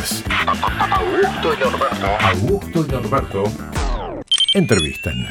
Augusto 0.00 1.54
y 1.54 1.58
Norberto. 1.58 2.06
Augusto 2.20 2.86
y 2.88 2.92
Norberto 2.92 3.44
entrevistan. 4.54 5.26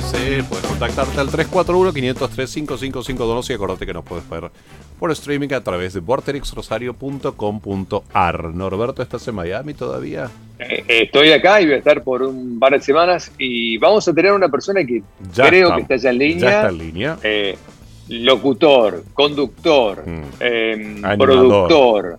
Puedes 0.00 0.64
contactarte 0.66 1.18
al 1.18 1.28
341-503-5552 1.28 3.50
y 3.50 3.52
acordate 3.54 3.84
que 3.84 3.92
nos 3.92 4.04
puedes 4.04 4.28
ver 4.30 4.48
por 4.96 5.10
streaming 5.10 5.48
a 5.52 5.60
través 5.60 5.92
de 5.94 5.98
vorterixrosario.com.ar. 6.00 8.44
Norberto, 8.54 9.02
¿estás 9.02 9.26
en 9.26 9.34
Miami 9.34 9.74
todavía? 9.74 10.30
Eh, 10.60 10.84
estoy 10.86 11.32
acá 11.32 11.60
y 11.60 11.64
voy 11.64 11.74
a 11.74 11.78
estar 11.78 12.04
por 12.04 12.22
un 12.22 12.60
par 12.60 12.74
de 12.74 12.80
semanas 12.80 13.32
y 13.38 13.76
vamos 13.78 14.06
a 14.06 14.14
tener 14.14 14.30
una 14.32 14.48
persona 14.48 14.84
que 14.84 15.02
Ya 15.34 15.48
creo 15.48 15.70
está. 15.70 15.76
que 15.76 15.82
está 15.82 15.96
ya 15.96 16.10
en 16.10 16.18
línea. 16.18 16.48
Ya 16.50 16.56
está 16.58 16.68
en 16.68 16.78
línea. 16.78 17.18
Eh, 17.24 17.58
locutor, 18.08 19.02
conductor, 19.14 20.04
Mm. 20.06 20.22
eh, 20.40 20.72
Animador. 21.02 21.18
productor, 21.28 22.18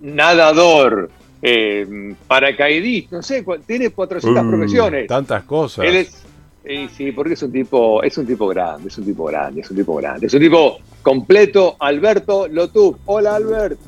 nadador, 0.00 1.10
eh, 1.42 2.14
paracaidista, 2.26 3.16
no 3.16 3.22
sé, 3.22 3.44
tiene 3.66 3.90
400 3.90 4.44
Uh, 4.44 4.48
profesiones. 4.50 5.06
Tantas 5.06 5.44
cosas. 5.44 5.84
Él 5.84 5.94
es, 5.96 6.24
y 6.64 6.88
sí, 6.88 7.12
porque 7.12 7.34
es 7.34 7.42
un 7.42 7.52
tipo, 7.52 8.02
es 8.02 8.16
un 8.18 8.26
tipo 8.26 8.46
grande, 8.48 8.88
es 8.88 8.98
un 8.98 9.04
tipo 9.04 9.24
grande, 9.26 9.60
es 9.60 9.70
un 9.70 9.76
tipo 9.76 9.94
grande, 9.96 10.26
es 10.26 10.34
un 10.34 10.40
tipo 10.40 10.78
completo. 11.02 11.76
Alberto 11.80 12.46
Lotuf. 12.48 12.96
Hola, 13.06 13.36
Albert. 13.36 13.78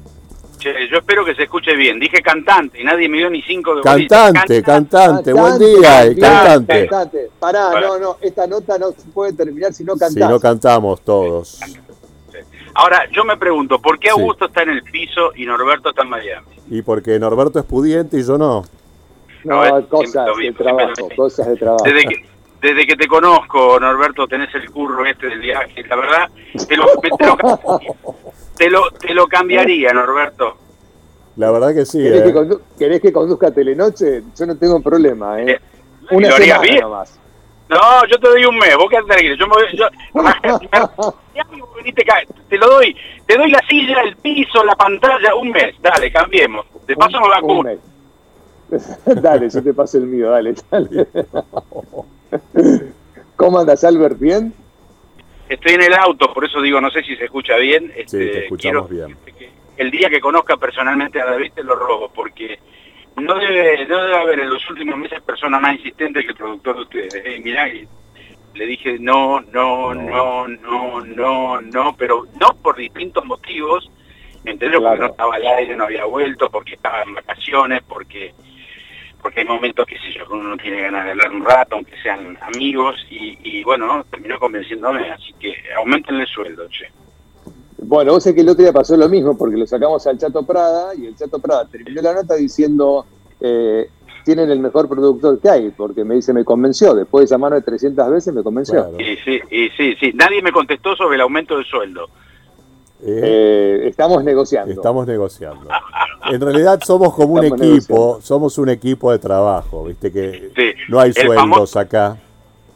Che, 0.58 0.72
yo 0.90 0.98
espero 0.98 1.24
que 1.24 1.34
se 1.34 1.44
escuche 1.44 1.74
bien. 1.76 2.00
Dije 2.00 2.22
cantante 2.22 2.80
y 2.80 2.84
nadie 2.84 3.08
me 3.08 3.18
dio 3.18 3.28
ni 3.30 3.42
cinco 3.42 3.74
de 3.76 3.82
bolita. 3.82 4.24
Cantante, 4.32 4.62
cantante, 4.62 5.32
buen 5.32 5.44
Cantante, 5.58 5.66
día, 5.66 6.04
eh, 6.06 6.16
cantante, 6.16 6.18
cantante. 6.18 6.88
cantante. 6.88 7.30
Pará, 7.38 7.70
Pará. 7.72 7.86
no, 7.86 7.98
no, 7.98 8.16
esta 8.20 8.46
nota 8.46 8.78
no 8.78 8.90
se 8.92 9.02
puede 9.12 9.32
terminar 9.34 9.72
si 9.74 9.84
no 9.84 9.94
Si 9.94 10.00
cantás. 10.00 10.30
no 10.30 10.40
cantamos 10.40 11.00
todos. 11.02 11.60
Ahora, 12.76 13.08
yo 13.12 13.24
me 13.24 13.36
pregunto, 13.36 13.78
¿por 13.80 13.98
qué 14.00 14.08
Sí. 14.08 14.18
Augusto 14.20 14.46
está 14.46 14.62
en 14.62 14.70
el 14.70 14.82
piso 14.82 15.32
y 15.36 15.46
Norberto 15.46 15.90
está 15.90 16.02
en 16.02 16.08
Miami? 16.08 16.46
Y 16.70 16.82
porque 16.82 17.18
Norberto 17.20 17.58
es 17.60 17.64
pudiente 17.64 18.18
y 18.18 18.24
yo 18.24 18.36
no. 18.36 18.64
no, 19.44 19.64
No, 19.64 19.78
es 19.78 19.86
cosas 19.86 20.26
siempre 20.38 20.64
lo 20.64 20.70
de 20.72 20.76
trabajo, 20.86 21.08
cosas 21.14 21.46
de 21.48 21.56
trabajo. 21.56 21.84
Desde 21.84 22.04
que, 22.04 22.24
desde 22.64 22.86
que 22.86 22.96
te 22.96 23.06
conozco, 23.06 23.78
Norberto, 23.78 24.26
tenés 24.26 24.54
el 24.54 24.70
curro 24.70 25.04
este 25.04 25.28
del 25.28 25.40
viaje. 25.40 25.82
La 25.86 25.96
verdad, 25.96 26.30
te 26.66 26.76
lo, 26.78 26.86
te 26.98 27.10
lo, 27.26 27.36
te 28.56 28.70
lo, 28.70 28.90
te 28.92 29.12
lo 29.12 29.26
cambiaría, 29.26 29.92
Norberto. 29.92 30.56
La 31.36 31.50
verdad 31.50 31.74
que 31.74 31.84
sí. 31.84 31.98
¿Querés, 32.02 32.22
eh. 32.22 32.24
que 32.24 32.34
condu- 32.34 32.60
querés 32.78 33.00
que 33.02 33.12
conduzca 33.12 33.50
Telenoche? 33.50 34.22
Yo 34.34 34.46
no 34.46 34.56
tengo 34.56 34.80
problema, 34.80 35.42
¿eh? 35.42 35.50
Eh, 35.52 35.60
Una 36.12 36.30
¿lo 36.30 36.34
harías 36.36 36.48
semana 36.60 36.62
bien? 36.62 36.80
nomás. 36.80 37.20
No, 37.68 38.06
yo 38.10 38.18
te 38.18 38.28
doy 38.28 38.44
un 38.46 38.56
mes, 38.56 38.74
vos 38.78 38.88
quedate 38.88 39.08
tranquilo. 39.08 39.34
Yo 39.34 39.46
me 39.46 39.52
voy, 39.52 39.76
yo, 39.76 39.86
te 42.48 42.56
lo 42.56 42.66
doy, 42.68 42.96
te 43.26 43.36
doy 43.36 43.50
la 43.50 43.60
silla, 43.68 44.00
el 44.00 44.16
piso, 44.16 44.64
la 44.64 44.74
pantalla, 44.74 45.34
un 45.34 45.50
mes, 45.50 45.74
dale, 45.82 46.10
cambiemos. 46.10 46.64
De 46.86 46.96
paso 46.96 47.18
me 47.20 47.62
mes. 47.62 47.78
dale, 49.22 49.50
yo 49.50 49.62
te 49.62 49.74
paso 49.74 49.98
el 49.98 50.06
mío, 50.06 50.30
dale, 50.30 50.54
dale. 50.70 51.06
¿Cómo 53.36 53.58
andas, 53.58 53.84
Albert? 53.84 54.18
¿Bien? 54.18 54.52
Estoy 55.48 55.74
en 55.74 55.82
el 55.82 55.94
auto, 55.94 56.32
por 56.32 56.44
eso 56.44 56.60
digo, 56.62 56.80
no 56.80 56.90
sé 56.90 57.02
si 57.02 57.16
se 57.16 57.24
escucha 57.24 57.56
bien. 57.56 57.86
Sí, 57.94 58.00
Este, 58.00 58.26
te 58.26 58.38
escuchamos 58.44 58.88
quiero 58.88 59.06
bien. 59.06 59.18
que 59.36 59.50
el 59.76 59.90
día 59.90 60.08
que 60.08 60.20
conozca 60.20 60.56
personalmente 60.56 61.20
a 61.20 61.26
David 61.26 61.52
te 61.54 61.62
lo 61.64 61.74
robo, 61.74 62.10
porque 62.14 62.58
no 63.16 63.34
debe, 63.34 63.86
no 63.86 64.02
debe 64.02 64.16
haber 64.16 64.40
en 64.40 64.50
los 64.50 64.70
últimos 64.70 64.96
meses 64.96 65.20
persona 65.22 65.58
más 65.60 65.76
insistente 65.76 66.22
que 66.22 66.28
el 66.28 66.36
productor 66.36 66.76
de 66.76 66.82
ustedes. 66.82 67.14
Eh, 67.16 67.40
mirá, 67.42 67.68
y 67.68 67.86
le 68.54 68.66
dije 68.66 68.98
no, 69.00 69.40
no, 69.52 69.92
no, 69.94 70.46
no, 70.48 71.00
no, 71.04 71.60
no, 71.60 71.96
pero 71.96 72.24
no 72.40 72.54
por 72.62 72.76
distintos 72.76 73.24
motivos, 73.24 73.90
entre 74.44 74.68
ellos 74.68 74.80
porque 74.80 74.96
Claro. 74.96 75.00
no 75.02 75.10
estaba 75.10 75.34
al 75.34 75.46
aire, 75.58 75.76
no 75.76 75.84
había 75.84 76.04
vuelto, 76.06 76.48
porque 76.50 76.74
estaba 76.74 77.02
en 77.02 77.14
vacaciones, 77.14 77.82
porque 77.86 78.32
porque 79.24 79.40
hay 79.40 79.46
momentos, 79.46 79.86
sé 79.88 80.12
yo, 80.18 80.26
que 80.26 80.34
uno 80.34 80.50
no 80.50 80.56
tiene 80.58 80.82
ganas 80.82 81.06
de 81.06 81.12
hablar 81.12 81.30
un 81.30 81.42
rato, 81.42 81.76
aunque 81.76 81.94
sean 82.02 82.36
amigos, 82.42 82.94
y, 83.10 83.38
y 83.42 83.64
bueno, 83.64 83.86
¿no? 83.86 84.04
terminó 84.04 84.38
convenciéndome, 84.38 85.10
así 85.10 85.32
que 85.40 85.54
aumenten 85.78 86.16
el 86.16 86.26
sueldo, 86.26 86.68
che. 86.68 86.90
Bueno, 87.78 88.12
vos 88.12 88.22
sé 88.22 88.34
que 88.34 88.42
el 88.42 88.50
otro 88.50 88.62
día 88.62 88.72
pasó 88.74 88.98
lo 88.98 89.08
mismo, 89.08 89.34
porque 89.38 89.56
lo 89.56 89.66
sacamos 89.66 90.06
al 90.06 90.18
Chato 90.18 90.44
Prada, 90.44 90.94
y 90.94 91.06
el 91.06 91.16
Chato 91.16 91.38
Prada 91.38 91.66
terminó 91.66 92.02
la 92.02 92.12
nota 92.12 92.34
diciendo, 92.34 93.06
eh, 93.40 93.88
tienen 94.26 94.50
el 94.50 94.60
mejor 94.60 94.90
productor 94.90 95.40
que 95.40 95.48
hay, 95.48 95.70
porque 95.70 96.04
me 96.04 96.16
dice, 96.16 96.34
me 96.34 96.44
convenció, 96.44 96.94
después 96.94 97.24
de 97.24 97.34
llamarme 97.34 97.62
300 97.62 98.10
veces 98.10 98.34
me 98.34 98.42
convenció. 98.42 98.90
Claro. 98.90 99.00
Y 99.00 99.16
sí, 99.24 99.40
y 99.50 99.70
sí, 99.70 99.96
sí, 99.98 100.12
nadie 100.14 100.42
me 100.42 100.52
contestó 100.52 100.94
sobre 100.96 101.14
el 101.14 101.22
aumento 101.22 101.56
del 101.56 101.64
sueldo. 101.64 102.10
Eh, 103.06 103.20
Eh, 103.84 103.88
estamos 103.88 104.24
negociando. 104.24 104.72
estamos 104.72 105.06
negociando. 105.06 105.68
En 106.30 106.40
realidad 106.40 106.80
somos 106.84 107.12
como 107.14 107.34
un 107.34 107.44
equipo, 107.44 107.60
negociando. 107.64 108.20
somos 108.22 108.58
un 108.58 108.68
equipo 108.70 109.12
de 109.12 109.18
trabajo, 109.18 109.84
viste 109.84 110.10
que 110.10 110.50
Sí, 110.56 110.72
no 110.88 111.00
hay 111.00 111.10
el 111.10 111.14
sueldos 111.26 111.74
famo- 111.76 111.80
acá. 111.80 112.16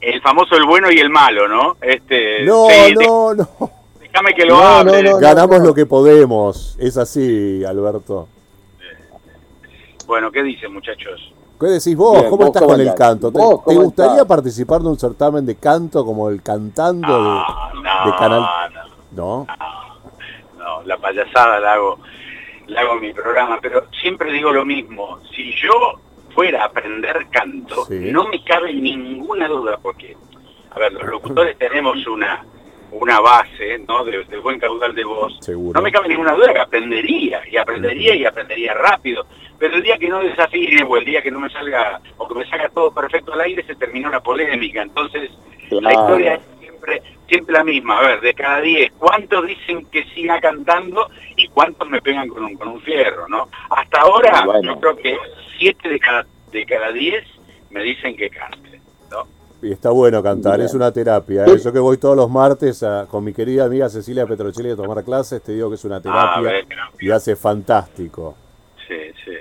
El 0.00 0.21
famoso 0.21 0.55
el 0.56 0.67
bueno 0.67 0.91
y 0.93 0.99
el 0.99 1.09
malo, 1.11 1.49
¿no? 1.49 1.77
Este, 1.81 2.44
No, 2.44 2.67
sí, 2.69 2.94
de- 2.94 3.06
no, 3.06 3.34
no. 3.34 3.49
déjame 4.00 4.34
que 4.34 4.44
lo 4.44 4.56
No, 4.56 4.62
hable. 4.62 5.03
no, 5.03 5.11
no. 5.12 5.19
Ganamos 5.19 5.61
lo 5.61 5.72
que 5.75 5.87
podemos. 5.87 6.77
Es 6.78 6.97
así, 6.99 7.65
Alberto. 7.65 8.28
Bueno, 10.06 10.31
¿qué 10.31 10.43
dicen, 10.43 10.72
muchachos? 10.72 11.33
¿Qué 11.61 11.67
decís 11.67 11.97
vos? 11.97 12.12
Bien, 12.19 12.25
¿Cómo 12.31 12.37
vos 12.38 12.47
estás 12.49 12.62
cómo 12.62 12.75
con 12.75 12.81
el 12.81 12.94
canto? 12.94 13.33
¿Te, 13.33 13.75
gustaría 13.75 14.12
estás. 14.12 14.27
participar 14.27 14.81
de 14.81 14.88
un 14.88 14.99
certamen 14.99 15.44
de 15.44 15.56
canto 15.56 16.05
como 16.05 16.28
el 16.28 16.41
cantando 16.41 17.06
de, 17.09 17.19
No, 17.31 17.75
no, 17.83 18.11
de 18.11 18.17
Canal? 18.17 18.47
no. 19.12 19.47
La 20.88 20.97
payasada 20.97 21.60
la 21.60 21.75
hago, 21.75 21.99
la 22.66 22.81
hago 22.81 22.94
en 22.94 23.00
mi 23.03 23.12
programa, 23.12 23.59
pero 23.60 23.87
siempre 24.00 24.32
digo 24.32 24.50
lo 24.53 24.65
mismo. 24.65 25.21
Si 25.37 25.53
yo 25.53 26.00
fuera 26.34 26.62
a 26.62 26.66
aprender 26.66 27.26
canto, 27.31 27.84
Sí. 27.84 28.10
no 28.10 28.26
me 28.28 28.43
cabe 28.43 28.72
ninguna 28.72 29.47
duda, 29.49 29.78
porque, 29.82 30.16
a 30.71 30.78
ver, 30.78 30.93
los 30.94 31.04
locutores 31.04 31.56
tenemos 31.59 32.04
una 32.06 32.44
una 32.91 33.21
base, 33.21 33.78
¿no? 33.87 34.03
De, 34.03 34.25
de 34.25 34.38
buen 34.38 34.59
caudal 34.59 34.94
de 34.94 35.04
voz. 35.04 35.37
Seguro. 35.43 35.78
No 35.78 35.84
me 35.84 35.93
cabe 35.93 36.09
ninguna 36.09 36.32
duda 36.32 36.54
que 36.54 36.59
aprendería, 36.60 37.43
y 37.47 37.59
aprendería 37.59 38.15
y 38.16 38.25
aprendería 38.25 38.72
rápido. 38.72 39.26
Pero 39.59 39.76
el 39.76 39.82
día 39.82 39.99
que 39.99 40.09
no 40.09 40.20
desafíe, 40.20 40.82
o 40.88 40.97
el 40.97 41.05
día 41.05 41.20
que 41.20 41.31
no 41.31 41.38
me 41.38 41.50
salga, 41.50 42.00
o 42.16 42.26
que 42.26 42.34
me 42.34 42.49
salga 42.49 42.70
todo 42.70 42.91
perfecto 42.94 43.34
al 43.34 43.43
aire, 43.43 43.62
se 43.65 43.75
terminó 43.75 44.09
la 44.09 44.20
polémica. 44.20 44.81
Entonces, 44.81 45.31
la 45.69 45.93
historia 45.93 46.41
siempre, 46.88 47.03
siempre 47.28 47.53
la 47.54 47.65
misma. 47.65 47.99
A 47.99 48.03
ver, 48.06 48.21
de 48.21 48.34
cada 48.34 48.60
10, 48.60 48.93
¿cuántos 48.99 49.47
dicen 49.47 49.87
que 49.87 50.04
siga 50.15 50.41
cantando 50.41 51.09
y 51.37 51.49
cuántos 51.49 51.88
me 51.88 52.00
pegan 52.00 52.28
con 52.28 52.44
un, 52.44 52.54
con 52.56 52.69
un 52.69 52.81
fierro, 52.82 53.28
no? 53.28 53.49
Hasta 53.71 54.00
ahora, 54.00 54.43
Bueno. 54.44 54.75
yo 54.75 54.81
creo 54.81 54.97
que 54.97 55.16
7 55.59 55.88
de 55.88 55.99
cada, 56.00 56.26
de 56.53 56.66
cada 56.66 56.93
10 56.93 57.25
me 57.71 57.82
dicen 57.82 58.16
que 58.16 58.31
cante, 58.31 58.81
¿no? 59.10 59.26
Y 59.60 59.72
está 59.72 59.91
bueno 59.91 60.22
cantar, 60.22 60.56
Bien. 60.56 60.66
es 60.66 60.75
una 60.75 60.93
terapia. 60.93 61.44
¿eh? 61.47 61.59
Yo 61.62 61.72
que 61.72 61.78
voy 61.81 61.99
todos 61.99 62.16
los 62.16 62.31
martes 62.31 62.82
a- 62.82 63.06
con 63.10 63.25
mi 63.25 63.32
querida 63.32 63.65
amiga 63.65 63.88
Cecilia 63.88 64.25
Petrocelli 64.26 64.70
a 64.70 64.76
tomar 64.76 65.05
clases, 65.05 65.43
te 65.43 65.53
digo 65.53 65.69
que 65.69 65.75
es 65.75 65.84
una 65.84 65.97
Ah, 66.05 66.41
terapia 66.41 66.65
y 67.00 67.10
hace 67.10 67.34
fantástico. 67.37 68.37
Sí, 68.87 68.94
sí. 69.25 69.32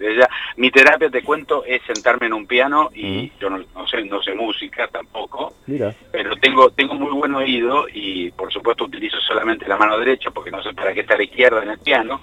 De 0.00 0.14
ella- 0.14 0.30
mi 0.56 0.70
terapia, 0.70 1.10
te 1.10 1.22
cuento, 1.22 1.62
es 1.66 1.82
sentarme 1.86 2.26
en 2.26 2.32
un 2.32 2.46
piano 2.46 2.90
y 2.94 3.30
yo 3.38 3.50
no, 3.50 3.58
no 3.74 3.86
sé, 3.86 4.02
no 4.06 4.22
sé 4.22 4.34
música 4.34 4.88
tampoco, 4.88 5.52
Mira, 5.66 5.94
pero 6.10 6.34
tengo 6.36 6.70
tengo 6.70 6.94
muy 6.94 7.12
buen 7.12 7.34
oído 7.34 7.86
y 7.92 8.30
por 8.30 8.50
supuesto 8.50 8.84
utilizo 8.84 9.18
solamente 9.20 9.68
la 9.68 9.76
mano 9.76 9.98
derecha 9.98 10.30
porque 10.30 10.50
no 10.50 10.62
sé 10.62 10.72
para 10.72 10.94
qué 10.94 11.00
está 11.00 11.18
la 11.18 11.24
izquierda 11.24 11.62
en 11.62 11.68
el 11.72 11.78
piano. 11.80 12.22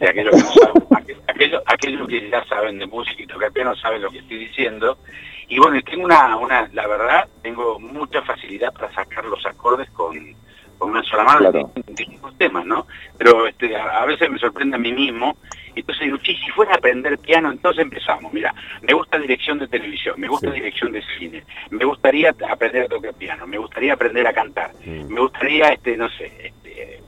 Y 0.00 0.04
aquellos, 0.04 0.32
que 0.34 0.42
no 0.42 0.50
saben- 0.52 0.82
aqu- 0.90 1.22
aquellos, 1.28 1.62
aquellos 1.64 2.08
que 2.08 2.28
ya 2.28 2.44
saben 2.46 2.80
de 2.80 2.86
música 2.86 3.22
y 3.22 3.26
tocar 3.28 3.52
piano 3.52 3.76
saben 3.76 4.02
lo 4.02 4.10
que 4.10 4.18
estoy 4.18 4.38
diciendo. 4.38 4.98
Y 5.46 5.58
bueno, 5.60 5.80
tengo 5.82 6.04
una, 6.04 6.36
una, 6.36 6.68
la 6.72 6.88
verdad, 6.88 7.28
tengo 7.40 7.78
mucha 7.78 8.20
facilidad 8.22 8.72
para 8.72 8.92
sacar 8.94 9.24
los 9.26 9.46
acordes 9.46 9.88
con, 9.90 10.34
con 10.76 10.90
una 10.90 11.04
sola 11.04 11.22
mano 11.22 11.38
Claro. 11.52 11.70
distintos 11.86 12.36
temas, 12.36 12.66
¿no? 12.66 12.88
Pero 13.16 13.46
este, 13.46 13.76
a, 13.76 14.02
a 14.02 14.06
veces 14.06 14.28
me 14.28 14.40
sorprende 14.40 14.74
a 14.74 14.80
mí 14.80 14.92
mismo. 14.92 15.36
Y 15.74 15.80
entonces 15.80 16.04
digo, 16.04 16.18
"Che, 16.18 16.34
si 16.36 16.50
fuera 16.50 16.72
a 16.72 16.76
aprender 16.76 17.18
piano, 17.18 17.50
entonces 17.50 17.82
empezamos. 17.82 18.32
Mira, 18.32 18.54
me 18.82 18.92
gusta 18.92 19.18
dirección 19.18 19.58
de 19.58 19.68
televisión, 19.68 20.14
me 20.20 20.28
gusta 20.28 20.48
Sí. 20.48 20.54
dirección 20.54 20.92
de 20.92 21.02
cine, 21.18 21.44
me 21.70 21.84
gustaría 21.84 22.34
aprender 22.48 22.82
a 22.84 22.88
tocar 22.88 23.14
piano, 23.14 23.46
me 23.46 23.58
gustaría 23.58 23.94
aprender 23.94 24.26
a 24.26 24.32
cantar, 24.32 24.72
Mm. 24.84 25.12
me 25.12 25.20
gustaría, 25.20 25.68
este, 25.70 25.96
no 25.96 26.08
sé, 26.10 26.30
este, 26.48 27.00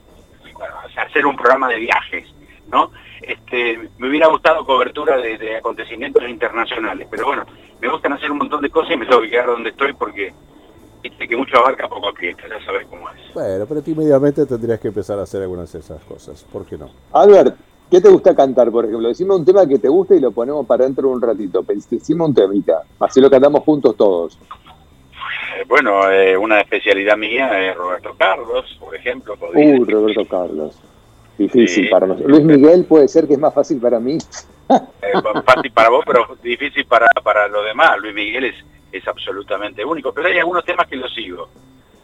bueno, 0.54 0.74
hacer 0.96 1.26
un 1.26 1.36
programa 1.36 1.68
de 1.68 1.76
viajes, 1.76 2.32
¿no? 2.70 2.90
Este, 3.20 3.78
me 3.98 4.08
hubiera 4.08 4.28
gustado 4.28 4.64
cobertura 4.64 5.16
de, 5.18 5.36
de 5.38 5.56
acontecimientos 5.56 6.22
internacionales, 6.28 7.06
pero 7.10 7.26
bueno, 7.26 7.44
me 7.80 7.88
gustan 7.88 8.12
hacer 8.14 8.30
un 8.30 8.38
montón 8.38 8.62
de 8.62 8.70
cosas 8.70 8.92
y 8.92 8.96
me 8.96 9.06
tengo 9.06 9.20
que 9.22 9.30
quedar 9.30 9.46
donde 9.46 9.70
estoy 9.70 9.92
porque 9.94 10.32
Viste 11.02 11.28
que 11.28 11.36
mucho 11.36 11.58
abarca 11.58 11.86
poco 11.86 12.08
aprieta, 12.08 12.48
ya 12.48 12.64
sabes 12.64 12.86
cómo 12.86 13.10
es. 13.10 13.34
Bueno, 13.34 13.66
pero 13.68 13.82
tímidamente 13.82 14.46
tendrías 14.46 14.80
que 14.80 14.88
empezar 14.88 15.18
a 15.18 15.24
hacer 15.24 15.42
algunas 15.42 15.70
de 15.70 15.80
esas 15.80 16.02
cosas. 16.04 16.42
¿Por 16.50 16.64
qué 16.64 16.78
no? 16.78 16.88
Albert, 17.12 17.54
¿qué 17.90 18.00
te 18.00 18.08
gusta 18.08 18.34
cantar, 18.34 18.70
por 18.70 18.84
ejemplo? 18.84 19.08
Decime 19.08 19.34
un 19.34 19.44
tema 19.44 19.66
que 19.66 19.78
te 19.78 19.88
guste 19.88 20.16
y 20.16 20.20
lo 20.20 20.30
ponemos 20.32 20.66
para 20.66 20.84
dentro 20.84 21.08
de 21.08 21.14
un 21.14 21.22
ratito. 21.22 21.64
Decime 21.90 22.24
un 22.24 22.34
temita, 22.34 22.82
así 23.00 23.20
lo 23.20 23.30
cantamos 23.30 23.62
juntos 23.62 23.96
todos. 23.96 24.38
Eh, 25.56 25.64
bueno, 25.68 26.10
eh, 26.10 26.36
una 26.36 26.60
especialidad 26.60 27.16
mía 27.16 27.70
es 27.70 27.76
Roberto 27.76 28.14
Carlos, 28.18 28.76
por 28.80 28.94
ejemplo. 28.94 29.36
podría 29.36 29.78
Uh. 29.78 29.84
Roberto 29.84 30.24
Carlos. 30.28 30.78
Difícil 31.38 31.84
Sí. 31.86 31.90
para 31.90 32.06
nosotros. 32.06 32.30
Luis 32.30 32.44
Miguel 32.44 32.84
puede 32.84 33.08
ser 33.08 33.26
que 33.26 33.34
es 33.34 33.40
más 33.40 33.52
fácil 33.52 33.80
para 33.80 33.98
mí. 33.98 34.18
Eh, 34.70 35.12
fácil 35.44 35.72
para 35.72 35.90
vos, 35.90 36.04
pero 36.06 36.26
difícil 36.42 36.86
para, 36.86 37.06
para 37.22 37.48
los 37.48 37.64
demás. 37.64 37.98
Luis 38.00 38.14
Miguel 38.14 38.44
es, 38.44 38.54
es 38.92 39.06
absolutamente 39.08 39.84
único, 39.84 40.12
pero 40.12 40.28
hay 40.28 40.38
algunos 40.38 40.64
temas 40.64 40.86
que 40.86 40.96
los 40.96 41.12
sigo. 41.12 41.48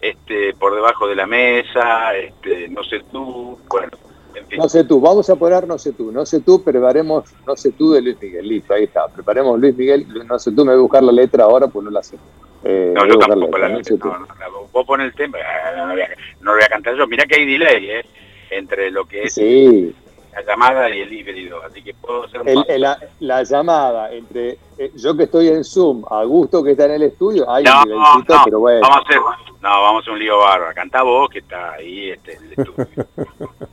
Este, 0.01 0.55
por 0.55 0.75
debajo 0.75 1.07
de 1.07 1.15
la 1.15 1.27
mesa, 1.27 2.15
este, 2.17 2.69
no 2.69 2.83
sé 2.83 3.01
tú, 3.13 3.59
bueno, 3.69 3.89
en 4.35 4.47
fin. 4.47 4.59
No 4.59 4.69
sé 4.69 4.85
tú, 4.85 5.01
vamos 5.01 5.29
a 5.31 5.37
poner 5.37 5.67
no 5.67 5.79
sé 5.79 5.93
tú, 5.93 6.11
no 6.13 6.25
sé 6.27 6.41
tú, 6.41 6.63
preparemos 6.63 7.25
no 7.47 7.57
sé 7.57 7.73
tú 7.73 7.93
de 7.93 8.03
Luis 8.03 8.17
Miguel. 8.21 8.49
Listo, 8.49 8.75
ahí 8.75 8.85
está. 8.85 9.07
Preparemos 9.09 9.59
Luis 9.59 9.77
Miguel, 9.77 10.07
no 10.27 10.39
sé 10.39 10.53
tú, 10.53 10.65
me 10.65 10.73
voy 10.73 10.79
a 10.79 10.83
buscar 10.83 11.03
la 11.03 11.13
letra 11.13 11.45
ahora, 11.45 11.67
pues 11.69 11.85
no 11.85 11.91
la 11.91 12.03
sé. 12.03 12.17
Eh, 12.65 12.93
No, 12.95 13.07
yo 13.07 13.19
tampoco 13.19 13.59
la 13.59 13.69
no 13.71 13.83
sé 13.83 13.97
no, 13.97 14.07
no, 14.07 14.19
no, 14.21 14.69
Vos 14.73 14.87
pones 14.87 15.07
el 15.07 15.15
tema, 15.15 15.39
ah, 15.39 15.73
no, 15.77 15.87
lo 15.87 15.93
voy 15.95 16.03
a, 16.03 16.09
no 16.41 16.51
lo 16.53 16.57
voy 16.57 16.65
a 16.65 16.69
cantar 16.69 16.95
yo. 16.97 17.07
Mirá 17.07 17.25
que 17.27 17.37
hay 17.37 17.47
delay, 17.47 17.91
¿eh? 17.91 18.05
Entre 18.51 18.91
lo 18.91 19.05
que 19.05 19.25
es 19.25 19.35
Sí, 19.35 19.95
la 20.33 20.43
llamada 20.43 20.89
y 20.95 21.01
el 21.01 21.13
híbrido, 21.13 21.63
así 21.65 21.83
que 21.83 21.93
puedo 21.95 22.29
ser 22.29 22.43
el- 22.47 22.81
la, 22.81 22.99
la 23.21 23.43
llamada 23.43 24.13
entre 24.13 24.59
eh, 24.79 24.93
yo 24.97 25.17
que 25.17 25.25
estoy 25.25 25.49
en 25.49 25.65
Zoom, 25.65 26.05
a 26.11 26.23
gusto 26.25 26.63
que 26.63 26.73
está 26.73 26.85
en 26.87 26.93
el 26.93 27.03
estudio, 27.03 27.51
hay 27.51 27.65
No, 27.65 27.83
un 27.83 27.89
nivelcito, 27.89 28.35
no, 28.37 28.45
pero 28.45 28.61
bueno. 28.61 28.81
vamos 28.83 28.97
a 28.97 29.01
hacer, 29.01 29.19
no, 29.61 29.69
vamos 29.83 29.95
a 29.95 29.99
hacer 30.01 30.13
un 30.15 30.19
lío 30.21 30.39
bárbaro. 30.39 30.75
Cantá 30.75 31.03
vos 31.03 31.29
que 31.29 31.41
está 31.41 31.73
ahí 31.73 32.11
este, 32.11 32.37
en 32.37 32.45
el 32.45 32.51
estudio. 32.53 32.87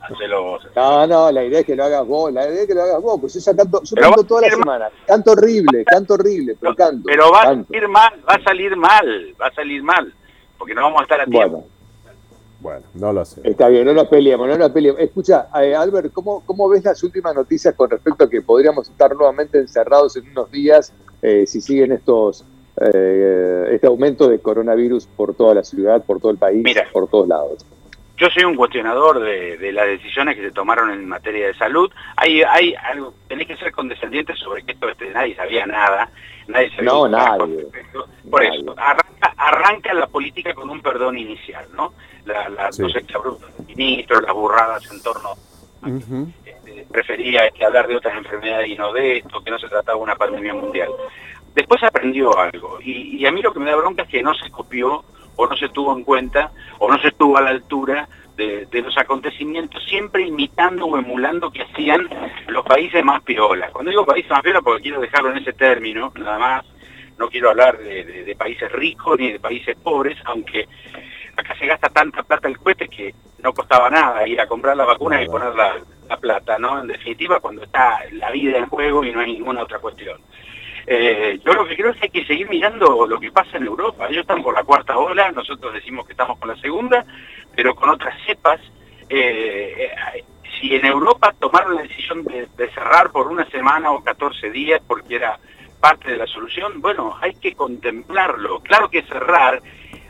Hacelo 0.00 0.42
vos. 0.42 0.68
No, 0.74 1.06
no, 1.06 1.30
la 1.32 1.44
idea 1.44 1.60
es 1.60 1.66
que 1.66 1.76
lo 1.76 1.84
hagas 1.84 2.06
vos, 2.06 2.32
la 2.32 2.46
idea 2.48 2.62
es 2.62 2.66
que 2.66 2.74
lo 2.74 2.82
hagas 2.82 3.00
vos, 3.02 3.20
pues 3.20 3.34
yo 3.34 3.40
ya 3.40 3.56
canto, 3.56 3.80
yo 3.82 3.94
Pero 3.94 4.06
canto 4.08 4.24
toda 4.24 4.40
la 4.42 4.50
semana, 4.50 4.88
canto 5.06 5.32
horrible, 5.32 5.84
canto 5.84 6.14
horrible, 6.14 6.56
pero 6.60 6.74
canto. 6.74 7.02
Pero 7.06 7.30
va 7.30 7.40
a 7.42 7.44
salir 7.54 7.88
mal, 7.88 8.12
va 8.28 8.34
a 8.34 8.42
salir 8.42 8.76
mal, 8.76 9.34
va 9.40 9.46
a 9.46 9.52
salir 9.54 9.82
mal, 9.82 10.12
porque 10.58 10.74
no 10.74 10.82
vamos 10.82 11.00
a 11.00 11.02
estar 11.04 11.20
a 11.20 11.24
tiempo. 11.26 11.48
Bueno, 11.58 11.66
Bueno, 12.60 12.82
no 12.94 13.12
lo 13.12 13.24
sé. 13.24 13.40
está 13.44 13.68
bien, 13.68 13.84
no 13.86 13.94
nos 13.94 14.08
peleemos, 14.08 14.48
no 14.48 14.58
nos 14.58 14.70
peleemos. 14.70 15.00
Escucha, 15.00 15.48
eh, 15.62 15.74
Albert, 15.74 16.12
¿cómo, 16.12 16.42
¿cómo 16.44 16.68
ves 16.68 16.84
las 16.84 17.02
últimas 17.04 17.34
noticias 17.34 17.74
con 17.74 17.88
respecto 17.88 18.24
a 18.24 18.30
que 18.30 18.42
podríamos 18.42 18.88
estar 18.88 19.14
nuevamente 19.14 19.58
encerrados 19.58 20.16
en 20.16 20.28
unos 20.30 20.50
días 20.50 20.92
eh, 21.22 21.46
si 21.46 21.60
siguen 21.60 21.92
estos 21.92 22.44
eh, 22.80 23.70
este 23.72 23.86
aumento 23.86 24.28
de 24.28 24.38
coronavirus 24.38 25.06
por 25.06 25.34
toda 25.34 25.54
la 25.54 25.64
ciudad, 25.64 26.02
por 26.04 26.20
todo 26.20 26.30
el 26.30 26.38
país, 26.38 26.62
Mira. 26.64 26.86
por 26.92 27.08
todos 27.08 27.28
lados? 27.28 27.64
Yo 28.18 28.28
soy 28.30 28.44
un 28.44 28.56
cuestionador 28.56 29.20
de, 29.20 29.56
de 29.58 29.72
las 29.72 29.86
decisiones 29.86 30.34
que 30.36 30.42
se 30.42 30.50
tomaron 30.50 30.90
en 30.90 31.08
materia 31.08 31.46
de 31.46 31.54
salud. 31.54 31.90
Hay, 32.16 32.42
hay 32.42 32.74
algo, 32.74 33.14
tenés 33.28 33.46
que 33.46 33.56
ser 33.56 33.70
condescendientes 33.72 34.38
sobre 34.40 34.64
que 34.64 34.72
esto 34.72 34.88
este, 34.88 35.08
nadie 35.10 35.36
sabía 35.36 35.64
nada, 35.66 36.08
nadie 36.48 36.68
sabía 36.70 36.90
No, 36.92 37.02
carajo 37.10 37.46
nadie. 37.46 37.66
Por 38.28 38.42
Nadie. 38.44 38.60
eso, 38.60 38.74
arranca, 38.76 39.34
arranca 39.36 39.94
la 39.94 40.06
política 40.08 40.52
con 40.52 40.68
un 40.68 40.80
perdón 40.82 41.16
inicial, 41.16 41.66
¿no? 41.76 41.94
La, 42.24 42.48
la- 42.48 42.72
Sí. 42.72 42.82
Los 42.82 42.96
exabruptos 42.96 43.56
del 43.56 43.66
ministro, 43.76 44.20
las 44.20 44.34
burradas 44.34 44.90
en 44.92 45.00
torno 45.02 45.30
este, 46.44 46.86
prefería 46.90 47.42
hablar 47.64 47.86
de 47.86 47.96
otras 47.96 48.16
enfermedades 48.16 48.68
y 48.68 48.74
no 48.74 48.92
de 48.92 49.18
esto, 49.18 49.40
que 49.42 49.50
no 49.50 49.58
se 49.60 49.68
trataba 49.68 49.96
de 49.96 50.02
una 50.02 50.16
pandemia 50.16 50.54
mundial. 50.54 50.88
Después 51.54 51.82
aprendió 51.84 52.36
algo, 52.36 52.78
y, 52.82 53.16
y 53.16 53.26
a 53.26 53.32
mí 53.32 53.42
lo 53.42 53.52
que 53.52 53.60
me 53.60 53.70
da 53.70 53.76
bronca 53.76 54.02
es 54.02 54.08
que 54.08 54.22
no 54.22 54.34
se 54.34 54.50
copió, 54.50 55.04
o 55.38 55.46
no 55.46 55.56
se 55.56 55.68
tuvo 55.70 55.96
en 55.96 56.04
cuenta, 56.04 56.50
o 56.78 56.90
no 56.92 56.98
se 57.00 57.08
estuvo 57.08 57.38
a 57.38 57.40
la 57.40 57.50
altura 57.50 58.08
de, 58.36 58.66
de 58.66 58.82
los 58.82 58.96
acontecimientos, 58.98 59.82
siempre 59.84 60.26
imitando 60.26 60.84
o 60.86 60.98
emulando 60.98 61.50
que 61.50 61.62
hacían 61.62 62.08
los 62.48 62.64
países 62.64 63.02
más 63.04 63.22
piolas. 63.22 63.70
Cuando 63.72 63.90
digo 63.90 64.04
países 64.04 64.30
más 64.30 64.42
piolas, 64.42 64.62
porque 64.62 64.82
quiero 64.82 65.00
dejarlo 65.00 65.30
en 65.30 65.38
ese 65.38 65.52
término, 65.52 66.12
nada 66.16 66.38
más, 66.38 66.64
no 67.18 67.28
quiero 67.28 67.50
hablar 67.50 67.78
de, 67.78 68.04
de- 68.04 68.24
de 68.24 68.36
países 68.36 68.70
ricos 68.70 69.18
ni 69.18 69.32
de 69.32 69.40
países 69.40 69.76
pobres, 69.76 70.16
aunque 70.24 70.68
acá 71.36 71.56
se 71.56 71.66
gasta 71.66 71.88
tanta 71.88 72.22
plata 72.22 72.46
el 72.48 72.58
cohete 72.58 72.88
que 72.88 73.14
no 73.42 73.52
costaba 73.52 73.88
nada 73.90 74.26
ir 74.26 74.40
a 74.40 74.46
comprar 74.46 74.76
la 74.76 74.84
vacuna 74.84 75.22
y 75.22 75.26
Nada. 75.26 75.38
poner 75.38 75.54
la, 75.56 75.76
la 76.08 76.16
plata, 76.16 76.58
¿no? 76.58 76.80
En 76.80 76.88
definitiva, 76.88 77.38
cuando 77.40 77.62
está 77.64 78.00
la 78.12 78.30
vida 78.32 78.58
en 78.58 78.66
juego 78.66 79.04
y 79.04 79.12
no 79.12 79.20
hay 79.20 79.32
ninguna 79.34 79.62
otra 79.62 79.78
cuestión. 79.78 80.20
Eh, 80.90 81.38
yo 81.44 81.52
lo 81.52 81.66
que 81.66 81.76
creo 81.76 81.90
es 81.90 81.96
que 81.98 82.04
hay 82.06 82.10
que 82.10 82.24
seguir 82.24 82.48
mirando 82.48 83.06
lo 83.06 83.20
que 83.20 83.30
pasa 83.30 83.58
en 83.58 83.66
Europa. 83.66 84.06
Ellos 84.08 84.22
están 84.22 84.42
por 84.42 84.54
la 84.54 84.64
cuarta 84.64 84.96
ola, 84.96 85.30
nosotros 85.32 85.74
decimos 85.74 86.06
que 86.06 86.12
estamos 86.12 86.38
con 86.38 86.48
la 86.48 86.56
segunda, 86.56 87.04
pero 87.54 87.74
con 87.74 87.90
otras 87.90 88.14
cepas. 88.26 88.58
Eh, 89.10 89.90
si 90.58 90.74
en 90.74 90.86
Europa 90.86 91.34
tomaron 91.38 91.76
la 91.76 91.82
decisión 91.82 92.24
de, 92.24 92.48
de 92.56 92.70
cerrar 92.70 93.10
por 93.10 93.26
una 93.28 93.44
semana 93.50 93.90
o 93.90 94.02
14 94.02 94.50
días 94.50 94.80
porque 94.86 95.16
era 95.16 95.38
parte 95.78 96.10
de 96.12 96.16
la 96.16 96.26
solución, 96.26 96.80
bueno, 96.80 97.14
hay 97.20 97.34
que 97.34 97.54
contemplarlo. 97.54 98.60
Claro 98.60 98.88
que 98.88 99.02
cerrar, 99.02 99.60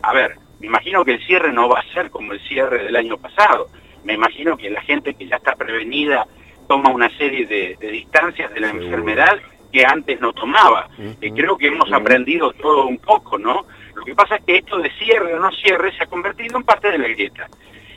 a 0.03 0.13
ver, 0.13 0.37
me 0.61 0.69
imagino 0.69 1.05
que 1.05 1.15
el 1.15 1.27
cierre 1.27 1.53
no 1.53 1.69
va 1.69 1.81
a 1.81 1.93
ser 1.93 2.11
como 2.11 2.33
el 2.33 2.41
cierre 2.47 2.85
del 2.85 2.95
año 2.95 3.19
pasado. 3.19 3.67
Me 4.05 4.15
imagino 4.15 4.57
que 4.57 4.71
la 4.71 4.81
gente 4.83 5.15
que 5.15 5.27
ya 5.27 5.37
está 5.37 5.57
prevenida 5.57 6.25
toma 6.69 6.91
una 6.91 7.11
serie 7.19 7.47
de, 7.47 7.77
de 7.81 7.91
distancias 7.91 8.55
de 8.55 8.61
la 8.61 8.69
Seguro. 8.69 8.85
enfermedad 8.85 9.39
que 9.73 9.85
antes 9.85 10.21
no 10.21 10.33
tomaba. 10.33 10.89
Eh, 11.21 11.33
creo 11.35 11.57
que 11.57 11.69
hemos 11.69 11.93
aprendido 11.93 12.53
todo 12.53 12.87
un 12.87 12.99
poco, 12.99 13.39
¿no? 13.39 13.67
Lo 13.95 14.05
que 14.05 14.15
pasa 14.15 14.37
es 14.37 14.45
que 14.45 14.57
esto 14.57 14.79
de 14.79 14.91
cierre 14.93 15.35
o 15.35 15.41
no 15.41 15.51
cierre 15.53 15.93
se 15.97 16.05
ha 16.05 16.07
convertido 16.07 16.57
en 16.57 16.65
parte 16.65 16.91
de 16.91 16.99
la 16.99 17.09
grieta. 17.09 17.49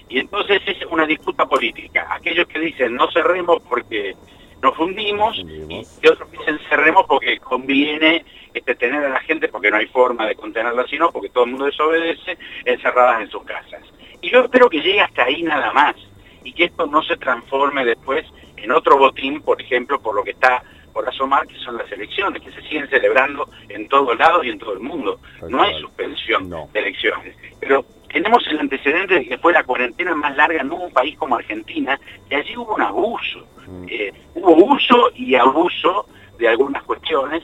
Y 0.10 0.20
entonces 0.20 0.62
es 0.66 0.86
una 0.90 1.06
disputa 1.06 1.46
política. 1.46 2.08
Aquellos 2.10 2.48
que 2.48 2.60
dicen 2.60 2.96
no 2.96 3.10
cerremos 3.12 3.62
porque 3.68 4.16
nos 4.62 4.76
fundimos, 4.76 5.38
y 5.38 6.08
otros 6.08 6.30
que 6.30 6.38
dicen 6.38 6.60
cerremos 6.70 7.06
porque 7.08 7.40
conviene 7.40 8.26
este, 8.54 8.76
tener 8.76 9.04
a 9.06 9.10
la 9.10 9.22
gente, 9.22 9.48
porque 9.48 9.72
no 9.72 9.78
hay 9.78 9.88
forma 9.88 10.28
de 10.28 10.36
contenerla 10.36 10.86
sino 10.88 11.12
porque 11.12 11.30
todo 11.30 11.46
el 11.46 11.52
mundo 11.52 11.66
desobedece, 11.66 12.38
encerradas 12.66 13.22
en 13.22 13.30
sus 13.30 13.44
casas. 13.44 13.82
Y 14.22 14.30
yo 14.30 14.42
espero 14.42 14.70
que 14.70 14.82
llegue 14.82 15.02
hasta 15.02 15.24
ahí 15.24 15.42
nada 15.42 15.72
más, 15.74 15.96
y 16.44 16.54
que 16.54 16.66
esto 16.66 16.86
no 16.86 17.02
se 17.04 17.18
transforme 17.18 17.86
después 17.86 18.26
en 18.58 18.72
otro 18.72 18.98
botín, 18.98 19.42
por 19.42 19.62
ejemplo, 19.62 20.00
por 20.00 20.16
lo 20.16 20.24
que 20.24 20.32
está 20.32 20.64
por 20.92 21.08
asomar, 21.08 21.48
que 21.48 21.56
son 21.60 21.78
las 21.78 21.92
elecciones, 21.92 22.42
que 22.42 22.52
se 22.52 22.62
siguen 22.64 22.88
celebrando 22.90 23.50
en 23.70 23.88
todos 23.88 24.18
lados 24.18 24.46
y 24.46 24.50
en 24.50 24.60
todo 24.60 24.74
el 24.74 24.80
mundo. 24.80 25.20
No 25.50 25.62
hay 25.62 25.80
suspensión 25.82 26.50
No. 26.50 26.70
de 26.74 26.80
elecciones. 26.80 27.36
Pero 27.60 27.86
tenemos 28.12 28.46
el 28.48 28.60
antecedente 28.60 29.16
de 29.16 29.26
que 29.26 29.38
fue 29.38 29.54
la 29.54 29.64
cuarentena 29.64 30.14
más 30.16 30.36
larga 30.36 30.62
en 30.62 30.72
un 30.72 30.92
país 30.92 31.18
como 31.18 31.36
Argentina, 31.36 32.00
y 32.30 32.36
allí 32.36 32.56
hubo 32.58 32.76
un 32.76 32.82
abuso. 32.82 33.46
Mm. 33.68 33.86
Eh, 33.90 34.14
hubo 34.36 34.54
uso 34.74 35.12
y 35.16 35.36
abuso 35.36 36.08
de 36.38 36.48
algunas 36.50 36.84
cuestiones, 36.84 37.42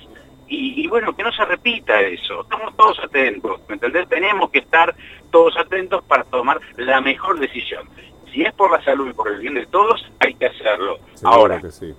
y, 0.50 0.81
y 0.83 0.88
bueno, 0.88 1.15
que 1.15 1.24
no 1.24 1.31
se 1.31 1.43
repita 1.45 2.00
eso. 2.01 2.41
Estamos 2.41 2.75
todos 2.77 3.00
atentos, 3.03 3.62
¿me 3.67 3.75
entendés? 3.75 4.07
Tenemos 4.07 4.50
que 4.50 4.60
estar 4.60 4.95
todos 5.29 5.57
atentos 5.57 6.03
para 6.05 6.24
tomar 6.24 6.60
la 6.77 7.01
mejor 7.01 7.38
decisión. 7.39 7.88
Si 8.31 8.43
es 8.43 8.53
por 8.53 8.72
la 8.72 8.81
salud 8.83 9.10
y 9.10 9.13
por 9.13 9.29
el 9.29 9.39
bien 9.39 9.55
de 9.55 9.65
todos, 9.67 10.10
hay 10.19 10.33
que 10.36 10.45
hacerlo. 10.48 11.00
Seguro 11.15 11.36
Ahora, 11.38 11.62
que 11.62 11.72
sí. 11.72 11.93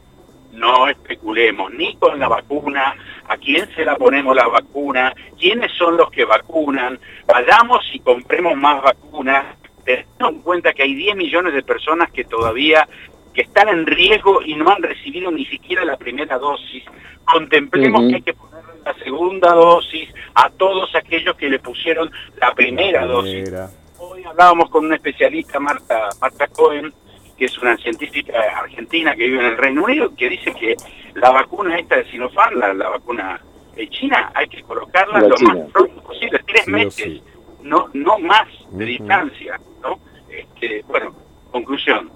No 0.58 0.88
especulemos 0.88 1.72
ni 1.72 1.96
con 1.96 2.18
la 2.18 2.28
vacuna, 2.28 2.94
a 3.28 3.36
quién 3.36 3.68
se 3.74 3.84
la 3.84 3.96
ponemos 3.96 4.34
la 4.34 4.46
vacuna, 4.48 5.14
quiénes 5.38 5.72
son 5.72 5.96
los 5.96 6.10
que 6.10 6.24
vacunan, 6.24 6.98
vayamos 7.26 7.84
y 7.92 8.00
compremos 8.00 8.56
más 8.56 8.82
vacunas, 8.82 9.44
teniendo 9.84 10.28
en 10.28 10.40
cuenta 10.42 10.72
que 10.72 10.82
hay 10.82 10.94
10 10.94 11.16
millones 11.16 11.54
de 11.54 11.62
personas 11.62 12.10
que 12.10 12.24
todavía 12.24 12.88
que 13.32 13.42
están 13.42 13.68
en 13.68 13.86
riesgo 13.86 14.42
y 14.42 14.54
no 14.56 14.68
han 14.70 14.82
recibido 14.82 15.30
ni 15.30 15.46
siquiera 15.46 15.84
la 15.84 15.96
primera 15.96 16.38
dosis. 16.38 16.82
Contemplemos 17.24 18.08
que 18.08 18.16
hay 18.16 18.22
que 18.22 18.34
ponerle 18.34 18.72
la 18.84 18.94
segunda 18.94 19.52
dosis 19.52 20.12
a 20.34 20.50
todos 20.50 20.92
aquellos 20.96 21.36
que 21.36 21.48
le 21.48 21.60
pusieron 21.60 22.10
la 22.40 22.52
primera 22.54 23.06
dosis. 23.06 23.44
Primera. 23.44 23.70
Hoy 23.98 24.24
hablábamos 24.24 24.70
con 24.70 24.86
una 24.86 24.96
especialista, 24.96 25.60
Marta, 25.60 26.08
Marta 26.20 26.48
Cohen, 26.48 26.92
que 27.38 27.45
es 27.45 27.57
una 27.59 27.76
científica 27.76 28.35
argentina 28.57 29.14
que 29.14 29.28
vive 29.28 29.38
en 29.40 29.47
el 29.52 29.57
Reino 29.57 29.85
Unido, 29.85 30.12
que 30.16 30.28
dice 30.28 30.52
que 30.54 30.75
la 31.14 31.30
vacuna 31.30 31.78
esta 31.78 31.97
de 31.97 32.04
Sinopharm, 32.11 32.59
la, 32.59 32.75
la 32.75 32.88
vacuna 32.90 33.40
de 33.76 33.88
China, 33.90 34.30
hay 34.35 34.49
que 34.49 34.62
colocarla 34.62 35.21
La 35.21 35.28
lo 35.28 35.35
china. 35.37 35.54
más 35.54 35.71
pronto 35.73 36.02
posible, 36.02 36.40
tres 36.47 36.64
Sí 36.64 36.71
meses, 36.71 36.95
sí. 37.04 37.23
no 37.62 37.88
no 37.95 38.18
más 38.18 38.49
de 38.71 38.85
distancia, 38.85 39.61
¿no? 39.83 40.00
Este, 40.28 40.83
bueno, 40.88 41.14
conclusión, 41.52 42.11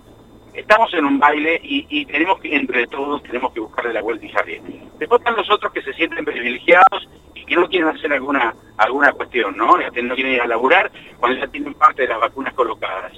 estamos 0.54 0.92
en 0.94 1.04
un 1.04 1.18
baile 1.20 1.60
y, 1.62 1.86
y 1.88 2.04
tenemos 2.04 2.40
que, 2.40 2.54
entre 2.54 2.86
todos, 2.88 3.22
tenemos 3.22 3.52
que 3.52 3.60
buscarle 3.60 3.92
la 3.92 4.02
vuelta 4.02 4.26
y 4.26 4.30
salir. 4.30 4.60
Después 4.98 5.20
están 5.20 5.36
los 5.36 5.48
otros 5.50 5.72
que 5.72 5.82
se 5.82 5.92
sienten 5.94 6.24
privilegiados 6.24 7.08
y 7.34 7.44
que 7.44 7.54
no 7.56 7.68
quieren 7.68 7.88
hacer 7.88 8.12
alguna 8.12 8.54
alguna 8.76 9.12
cuestión, 9.12 9.56
¿no? 9.56 9.78
Este, 9.78 10.02
No 10.02 10.14
quieren 10.14 10.34
ir 10.34 10.40
a 10.42 10.46
laburar 10.46 10.90
cuando 11.18 11.38
ya 11.38 11.46
tienen 11.46 11.74
parte 11.74 12.02
de 12.02 12.08
las 12.08 12.20
vacunas 12.20 12.52
colocadas. 12.54 13.12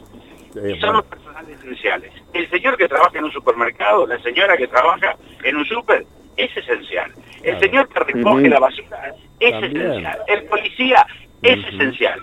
Eh, 0.56 0.74
Y 0.76 0.80
son 0.80 0.94
los 0.94 1.04
personales 1.04 1.58
esenciales. 1.58 2.12
El 2.32 2.48
señor 2.50 2.76
que 2.76 2.88
trabaja 2.88 3.18
en 3.18 3.24
un 3.24 3.32
supermercado, 3.32 4.06
la 4.06 4.18
señora 4.20 4.56
que 4.56 4.68
trabaja 4.68 5.16
en 5.42 5.56
un 5.56 5.64
super, 5.64 6.04
es 6.36 6.56
esencial. 6.56 7.12
El 7.42 7.42
Claro. 7.42 7.60
señor 7.60 7.88
que 7.88 8.00
recoge 8.00 8.48
la 8.48 8.58
basura 8.58 9.14
es 9.40 9.52
También. 9.52 9.76
esencial. 9.76 10.18
El 10.28 10.44
policía 10.44 11.06
es 11.42 11.66
esencial. 11.66 12.22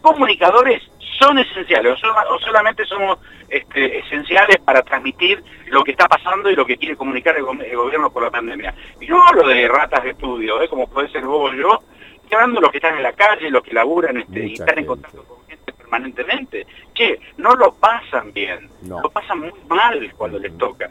comunicadores 0.00 0.82
son 1.20 1.38
esenciales 1.38 1.96
o, 2.02 2.38
solamente 2.40 2.84
somos 2.84 3.18
este, 3.48 3.98
esenciales 3.98 4.58
para 4.58 4.82
transmitir 4.82 5.42
lo 5.66 5.84
que 5.84 5.92
está 5.92 6.06
pasando 6.08 6.50
y 6.50 6.56
lo 6.56 6.66
que 6.66 6.76
quiere 6.76 6.96
comunicar 6.96 7.36
el, 7.36 7.44
gobierno 7.44 8.10
por 8.10 8.24
la 8.24 8.30
pandemia. 8.30 8.74
Y 9.00 9.06
no 9.06 9.22
hablo 9.26 9.46
de 9.46 9.68
ratas 9.68 10.02
de 10.02 10.10
estudio, 10.10 10.60
¿eh? 10.60 10.68
como 10.68 10.88
puede 10.88 11.08
ser 11.10 11.24
vos 11.24 11.50
o 11.50 11.54
yo, 11.54 11.78
estoy 12.14 12.34
hablando 12.34 12.56
de 12.56 12.62
los 12.62 12.70
que 12.72 12.78
están 12.78 12.96
en 12.96 13.02
la 13.04 13.12
calle, 13.12 13.50
los 13.50 13.62
que 13.62 13.72
laburan 13.74 14.16
este, 14.16 14.46
y 14.46 14.52
están 14.54 14.78
en 14.78 14.86
contacto 14.86 15.22
con 15.24 15.41
permanentemente, 15.92 16.66
que 16.94 17.20
no 17.36 17.54
lo 17.54 17.74
pasan 17.74 18.32
bien, 18.32 18.70
lo 18.88 19.10
pasan 19.10 19.40
muy 19.40 19.52
mal 19.68 20.12
cuando 20.16 20.38
les 20.38 20.56
toca. 20.56 20.90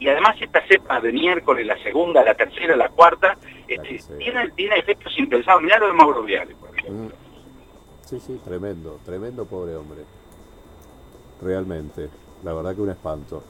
Y 0.00 0.08
además 0.08 0.36
esta 0.40 0.66
cepa 0.66 1.00
de 1.00 1.12
miércoles, 1.12 1.66
la 1.66 1.80
segunda, 1.82 2.24
la 2.24 2.34
tercera, 2.34 2.74
la 2.74 2.88
cuarta, 2.88 3.36
este, 3.68 4.00
tiene, 4.18 4.50
tiene 4.50 4.76
efectos 4.76 5.16
impensados. 5.18 5.62
Mirá 5.62 5.78
lo 5.78 5.88
de 5.88 5.92
Mauro 5.92 6.22
Viale, 6.22 6.54
por 6.56 6.76
ejemplo. 6.76 7.06
Mm. 7.06 8.06
Sí, 8.06 8.18
sí, 8.18 8.40
tremendo, 8.44 8.98
tremendo 9.04 9.44
pobre 9.44 9.76
hombre. 9.76 10.00
Realmente, 11.42 12.08
la 12.42 12.52
verdad 12.54 12.74
que 12.74 12.80
un 12.80 12.90
espanto. 12.90 13.44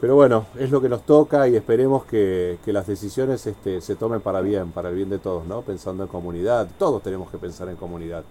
Pero 0.00 0.14
bueno, 0.14 0.46
es 0.58 0.70
lo 0.70 0.80
que 0.80 0.88
nos 0.88 1.04
toca 1.04 1.46
y 1.46 1.54
esperemos 1.54 2.06
que, 2.06 2.58
las 2.66 2.86
decisiones 2.86 3.46
este, 3.46 3.82
se 3.82 3.96
tomen 3.96 4.22
para 4.22 4.40
bien, 4.40 4.72
para 4.72 4.88
el 4.88 4.96
bien 4.96 5.10
de 5.10 5.18
todos, 5.18 5.46
¿no? 5.46 5.60
Pensando 5.60 6.02
en 6.02 6.08
comunidad. 6.08 6.68
Todos 6.78 7.02
tenemos 7.02 7.30
que 7.30 7.36
pensar 7.36 7.68
en 7.68 7.76
comunidad, 7.76 8.24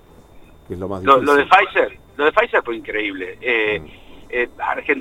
que 0.68 0.74
es 0.74 0.80
lo 0.80 0.90
más 0.90 1.02
difícil. 1.02 1.24
Lo, 1.24 1.36
de 1.36 1.46
Pfizer, 1.46 2.00
lo 2.20 2.26
de 2.26 2.32
Pfizer 2.34 2.62
fue 2.64 2.76
increíble. 2.76 3.38
Eh, 3.42 3.80
mm. 3.80 3.86
eh, 4.30 4.50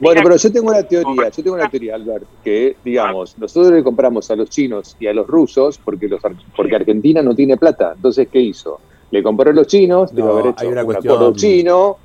bueno, 0.00 0.20
pero 0.22 0.36
yo 0.36 0.52
tengo 0.52 0.68
una 0.68 0.82
teoría, 0.84 1.28
yo 1.28 1.42
tengo 1.42 1.56
una 1.56 1.68
teoría, 1.68 1.96
Albert, 1.96 2.24
que 2.44 2.76
digamos, 2.84 3.36
nosotros 3.36 3.72
le 3.72 3.82
compramos 3.82 4.30
a 4.30 4.36
los 4.36 4.48
chinos 4.48 4.96
y 5.00 5.08
a 5.08 5.12
los 5.12 5.26
rusos 5.26 5.78
porque 5.78 6.08
los 6.08 6.20
porque 6.56 6.76
Argentina 6.76 7.20
no 7.20 7.34
tiene 7.34 7.56
plata. 7.56 7.92
Entonces, 7.96 8.28
¿qué 8.28 8.40
hizo? 8.40 8.80
le 9.10 9.22
compró 9.22 9.50
a 9.50 9.52
los 9.52 9.66
chinos, 9.66 10.12
no, 10.12 10.30
haber 10.30 10.46
hecho 10.48 10.64
hay 10.64 10.68
una 10.68 10.84
cuestión 10.84 11.34
chino, 11.34 11.96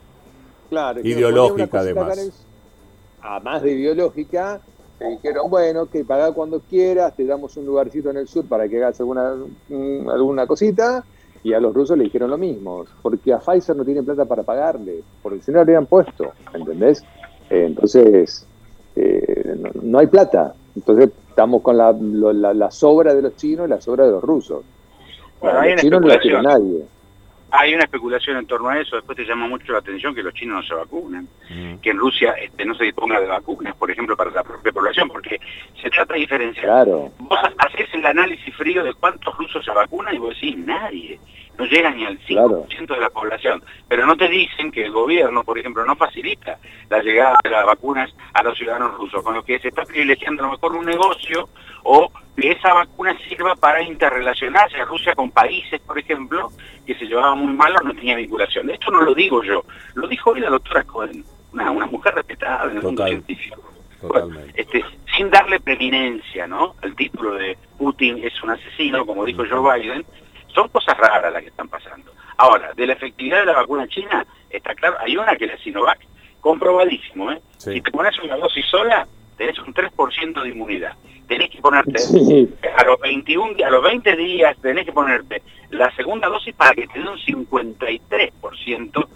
claro, 0.69 1.01
ideológica 1.01 1.79
además. 1.79 2.45
A 3.21 3.39
más 3.39 3.61
de 3.61 3.73
ideológica, 3.73 4.61
te 4.99 5.09
dijeron, 5.09 5.49
bueno, 5.49 5.89
que 5.89 6.03
paga 6.03 6.31
cuando 6.33 6.59
quieras, 6.59 7.15
te 7.15 7.25
damos 7.25 7.55
un 7.55 7.65
lugarcito 7.65 8.09
en 8.09 8.17
el 8.17 8.27
sur 8.27 8.45
para 8.45 8.67
que 8.67 8.77
hagas 8.77 8.99
alguna, 8.99 9.35
mm, 9.69 10.09
alguna 10.09 10.47
cosita, 10.47 11.05
y 11.43 11.53
a 11.53 11.59
los 11.59 11.73
rusos 11.73 11.97
le 11.97 12.05
dijeron 12.05 12.29
lo 12.29 12.37
mismo, 12.37 12.85
porque 13.01 13.33
a 13.33 13.39
Pfizer 13.39 13.75
no 13.75 13.83
tiene 13.83 14.01
plata 14.03 14.25
para 14.25 14.43
pagarle, 14.43 15.03
porque 15.21 15.41
si 15.41 15.51
no 15.51 15.57
le 15.57 15.61
habían 15.61 15.85
puesto, 15.85 16.31
¿entendés? 16.53 17.03
Eh, 17.49 17.65
entonces, 17.67 18.47
eh, 18.95 19.55
no, 19.81 19.99
hay 19.99 20.07
plata, 20.07 20.53
entonces 20.75 21.09
estamos 21.29 21.61
con 21.61 21.77
la, 21.77 21.91
la, 21.93 22.71
sobra 22.71 23.13
de 23.13 23.21
los 23.21 23.35
chinos 23.35 23.67
y 23.67 23.69
la 23.69 23.81
sobra 23.81 24.05
de 24.05 24.11
los 24.11 24.23
rusos. 24.23 24.63
Bueno, 25.41 25.61
los 25.61 25.81
chinos 25.81 26.01
no 26.01 26.07
la 26.07 26.19
quiere 26.19 26.41
nadie 26.41 26.85
hay 27.55 27.75
una 27.75 27.83
especulación 27.83 28.37
en 28.37 28.47
torno 28.47 28.69
a 28.69 28.79
eso. 28.79 28.95
Después 28.95 29.15
te 29.15 29.25
llama 29.25 29.47
mucho 29.47 29.71
la 29.71 29.77
atención 29.77 30.15
que 30.15 30.23
los 30.23 30.33
chinos 30.33 30.55
no 30.55 30.63
se 30.63 30.73
vacunan, 30.73 31.27
mm. 31.49 31.75
que 31.75 31.91
en 31.91 31.99
Rusia 31.99 32.31
este, 32.31 32.65
no 32.65 32.73
se 32.73 32.85
disponga 32.85 33.19
de 33.19 33.27
vacunas, 33.27 33.75
por 33.75 33.91
ejemplo, 33.91 34.17
para 34.17 34.31
la 34.31 34.43
propia 34.43 34.71
población, 34.71 35.07
porque 35.07 35.39
se 35.79 35.89
trata 35.91 36.15
de 36.15 36.21
diferenciar. 36.21 36.65
Claro. 36.65 37.11
Vos 37.19 37.39
haces 37.59 37.93
el 37.93 38.05
análisis 38.05 38.55
frío 38.55 38.83
de 38.83 38.95
cuántos 38.95 39.37
rusos 39.37 39.63
se 39.63 39.71
vacunan 39.71 40.15
y 40.15 40.17
vos 40.17 40.33
decís, 40.33 40.57
nadie 40.57 41.19
no 41.57 41.65
llega 41.65 41.91
ni 41.91 42.05
al 42.05 42.19
5% 42.19 42.87
de 42.87 42.99
la 42.99 43.09
población. 43.09 43.63
Pero 43.87 44.05
no 44.05 44.17
te 44.17 44.27
dicen 44.27 44.71
que 44.71 44.85
el 44.85 44.91
gobierno, 44.91 45.43
por 45.43 45.57
ejemplo, 45.59 45.85
no 45.85 45.95
facilita 45.95 46.57
la 46.89 47.01
llegada 47.01 47.37
de 47.43 47.49
las 47.49 47.65
vacunas 47.65 48.13
a 48.33 48.43
los 48.43 48.57
ciudadanos 48.57 48.97
rusos, 48.97 49.23
con 49.23 49.35
lo 49.35 49.43
que 49.43 49.59
se 49.59 49.69
está 49.69 49.83
privilegiando 49.83 50.43
a 50.43 50.47
lo 50.47 50.53
mejor 50.53 50.75
un 50.75 50.85
negocio 50.85 51.49
o 51.83 52.11
que 52.35 52.51
esa 52.51 52.73
vacuna 52.73 53.15
sirva 53.27 53.55
para 53.55 53.81
interrelacionarse 53.83 54.77
a 54.77 54.85
Rusia 54.85 55.13
con 55.13 55.29
países, 55.31 55.79
por 55.81 55.99
ejemplo, 55.99 56.49
que 56.85 56.95
se 56.95 57.05
llevaban 57.05 57.39
muy 57.39 57.53
mal 57.53 57.75
o 57.75 57.83
no 57.83 57.93
tenía 57.93 58.15
vinculación. 58.15 58.69
Esto 58.69 58.91
no 58.91 59.01
lo 59.01 59.13
digo 59.13 59.43
yo, 59.43 59.63
lo 59.93 60.07
dijo 60.07 60.31
hoy 60.31 60.39
la 60.39 60.49
doctora 60.49 60.83
Cohen, 60.83 61.23
una, 61.51 61.71
mujer 61.85 62.15
respetada 62.15 62.71
en 62.71 62.77
el 62.77 62.83
mundo 62.83 63.05
científico. 63.05 63.61
este, 64.55 64.83
sin 65.15 65.29
darle 65.29 65.59
preeminencia 65.59 66.47
¿no? 66.47 66.75
al 66.81 66.95
título 66.95 67.35
de 67.35 67.57
Putin 67.77 68.23
es 68.23 68.41
un 68.41 68.49
asesino, 68.49 69.05
como 69.05 69.25
dijo 69.25 69.43
Joe 69.49 69.79
Biden, 69.79 70.05
son 70.53 70.67
cosas 70.69 70.97
raras 70.97 71.31
las 71.31 71.41
que 71.41 71.49
están 71.49 71.67
pasando. 71.67 72.11
Ahora, 72.37 72.73
de 72.73 72.87
la 72.87 72.93
efectividad 72.93 73.39
de 73.39 73.45
la 73.45 73.53
vacuna 73.53 73.87
china, 73.87 74.25
está 74.49 74.73
claro, 74.75 74.97
hay 74.99 75.17
una 75.17 75.35
que 75.35 75.45
es 75.45 75.51
la 75.51 75.57
Sinovac, 75.57 75.99
comprobadísimo, 76.41 77.31
¿eh? 77.31 77.41
Si 77.57 77.81
te 77.81 77.91
pones 77.91 78.17
una 78.19 78.35
dosis 78.35 78.65
sola, 78.65 79.07
tenés 79.37 79.57
un 79.59 79.73
3% 79.73 80.41
de 80.41 80.49
inmunidad. 80.49 80.93
Tenés 81.27 81.49
que 81.49 81.61
ponerte, 81.61 81.97
a 82.75 82.83
los 82.83 82.99
21 82.99 83.55
a 83.65 83.69
los 83.69 83.81
20 83.81 84.15
días 84.17 84.57
tenés 84.61 84.85
que 84.85 84.91
ponerte 84.91 85.41
la 85.69 85.89
segunda 85.95 86.27
dosis 86.27 86.53
para 86.53 86.75
que 86.75 86.85
te 86.87 86.99
dé 86.99 87.07
un 87.07 87.17
53% 87.17 89.07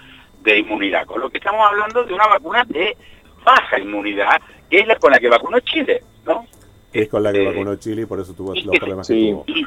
de 0.42 0.58
inmunidad. 0.58 1.06
Con 1.06 1.20
lo 1.20 1.30
que 1.30 1.38
estamos 1.40 1.68
hablando 1.70 2.04
de 2.06 2.14
una 2.14 2.28
vacuna 2.28 2.64
de 2.64 2.96
baja 3.44 3.78
inmunidad, 3.78 4.42
que 4.70 4.80
es 4.80 4.88
la 4.88 4.96
con 4.96 5.12
la 5.12 5.20
que 5.20 5.28
vacunó 5.28 5.60
Chile, 5.60 6.02
¿no? 6.26 6.46
Es 6.94 7.10
con 7.10 7.22
la 7.22 7.34
que 7.34 7.40
este, 7.40 7.52
vacunó 7.52 7.76
Chile 7.76 8.04
y 8.04 8.06
por 8.06 8.22
eso 8.22 8.34
tuvo 8.34 8.56
los 8.56 8.78
problemas 8.78 9.08
que 9.08 9.14
tuvo 9.14 9.44
y 9.48 9.66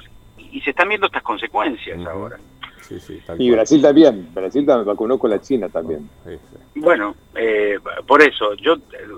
se 0.61 0.71
están 0.71 0.89
viendo 0.89 1.07
estas 1.07 1.23
consecuencias 1.23 2.05
ahora. 2.07 2.39
y 3.39 3.51
Brasil 3.51 3.83
también, 3.83 4.29
Brasil 4.35 4.67
también 4.67 4.87
vacunó 4.87 5.19
con 5.19 5.31
la 5.31 5.41
China 5.41 5.69
también. 5.69 6.09
Bueno, 6.75 7.15
eh, 7.35 7.79
por 8.07 8.23
eso, 8.23 8.55
yo 8.55 8.77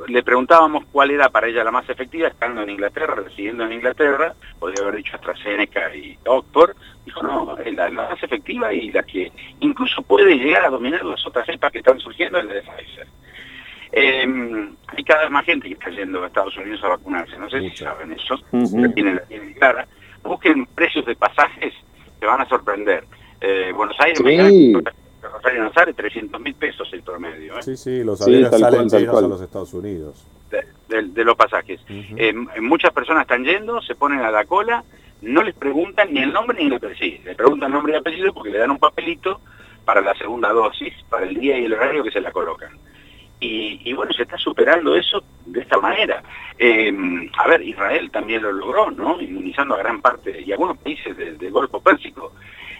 le 0.08 0.22
preguntábamos 0.22 0.84
cuál 0.90 1.12
era 1.12 1.28
para 1.28 1.46
ella 1.48 1.64
la 1.64 1.70
más 1.70 1.88
efectiva, 1.88 2.28
estando 2.28 2.62
en 2.62 2.70
Inglaterra, 2.70 3.14
residiendo 3.14 3.64
en 3.64 3.72
Inglaterra, 3.72 4.34
podría 4.58 4.82
haber 4.82 4.96
dicho 4.96 5.14
AstraZeneca 5.14 5.94
y 5.94 6.18
Oxford, 6.26 6.76
dijo 7.06 7.22
no, 7.22 7.56
la, 7.56 7.88
la 7.88 8.08
más 8.08 8.22
efectiva 8.22 8.72
y 8.72 8.90
la 8.90 9.02
que 9.02 9.32
incluso 9.60 10.02
puede 10.02 10.36
llegar 10.36 10.66
a 10.66 10.70
dominar 10.70 11.04
las 11.04 11.24
otras 11.26 11.46
cepas 11.46 11.72
que 11.72 11.78
están 11.78 11.98
surgiendo 12.00 12.38
es 12.38 12.44
la 12.44 12.54
de 12.54 12.62
Pfizer. 12.62 13.06
Eh, 13.94 14.26
hay 14.86 15.04
cada 15.04 15.22
vez 15.22 15.30
más 15.30 15.44
gente 15.44 15.68
que 15.68 15.74
está 15.74 15.90
yendo 15.90 16.24
a 16.24 16.26
Estados 16.26 16.56
Unidos 16.56 16.82
a 16.82 16.88
vacunarse, 16.88 17.36
no 17.38 17.48
sé 17.50 17.60
si 17.60 17.76
saben 17.76 18.12
eso, 18.12 18.38
tienen, 18.94 19.16
la 19.16 19.22
tienen 19.22 19.52
clara 19.52 19.86
busquen 20.22 20.66
precios 20.66 21.04
de 21.06 21.16
pasajes, 21.16 21.74
se 22.18 22.26
van 22.26 22.40
a 22.40 22.48
sorprender. 22.48 23.04
Eh, 23.40 23.72
Buenos 23.74 23.96
Aires, 24.00 24.20
sí. 24.24 24.74
Rosario 25.22 25.72
sale 25.72 25.94
300 25.94 26.40
mil 26.40 26.54
pesos 26.54 26.88
el 26.92 27.02
promedio. 27.02 27.58
¿eh? 27.58 27.62
Sí, 27.62 27.76
sí, 27.76 28.02
los 28.02 28.20
aviones 28.22 28.50
salen 28.50 28.88
llenos 28.88 29.16
a 29.16 29.20
los 29.28 29.40
Estados 29.40 29.72
Unidos. 29.72 30.26
De, 30.88 31.24
los 31.24 31.36
pasajes. 31.36 31.80
Eh, 31.88 32.34
muchas 32.60 32.92
personas 32.92 33.22
están 33.22 33.44
yendo, 33.44 33.80
se 33.80 33.94
ponen 33.94 34.20
a 34.20 34.30
la 34.30 34.44
cola, 34.44 34.84
no 35.22 35.42
les 35.42 35.54
preguntan 35.54 36.12
ni 36.12 36.20
el 36.20 36.32
nombre 36.32 36.58
ni 36.58 36.66
el 36.66 36.74
apellido. 36.74 37.22
Les 37.24 37.36
preguntan 37.36 37.68
el 37.68 37.74
nombre 37.74 37.94
y 37.94 37.96
apellido 37.96 38.34
porque 38.34 38.50
le 38.50 38.58
dan 38.58 38.72
un 38.72 38.78
papelito 38.78 39.40
para 39.84 40.00
la 40.00 40.14
segunda 40.14 40.50
dosis, 40.52 40.92
para 41.08 41.26
el 41.26 41.34
día 41.34 41.58
y 41.58 41.64
el 41.64 41.72
horario 41.72 42.04
que 42.04 42.10
se 42.10 42.20
la 42.20 42.30
colocan. 42.30 42.78
Y, 43.40 43.92
bueno, 43.94 44.12
se 44.12 44.22
está 44.22 44.38
superando 44.38 44.94
eso 44.94 45.24
de 45.46 45.60
esta 45.60 45.78
manera. 45.78 46.22
Eh, 46.58 46.92
a 47.38 47.48
ver, 47.48 47.62
Israel 47.62 48.10
también 48.10 48.42
lo 48.42 48.52
logró, 48.52 48.90
¿no? 48.90 49.20
Inmunizando 49.20 49.74
a 49.74 49.78
gran 49.78 50.00
parte, 50.00 50.42
y 50.42 50.52
algunos 50.52 50.78
países 50.78 51.16
del, 51.16 51.50
Golfo 51.50 51.80
Pérsico. 51.80 52.32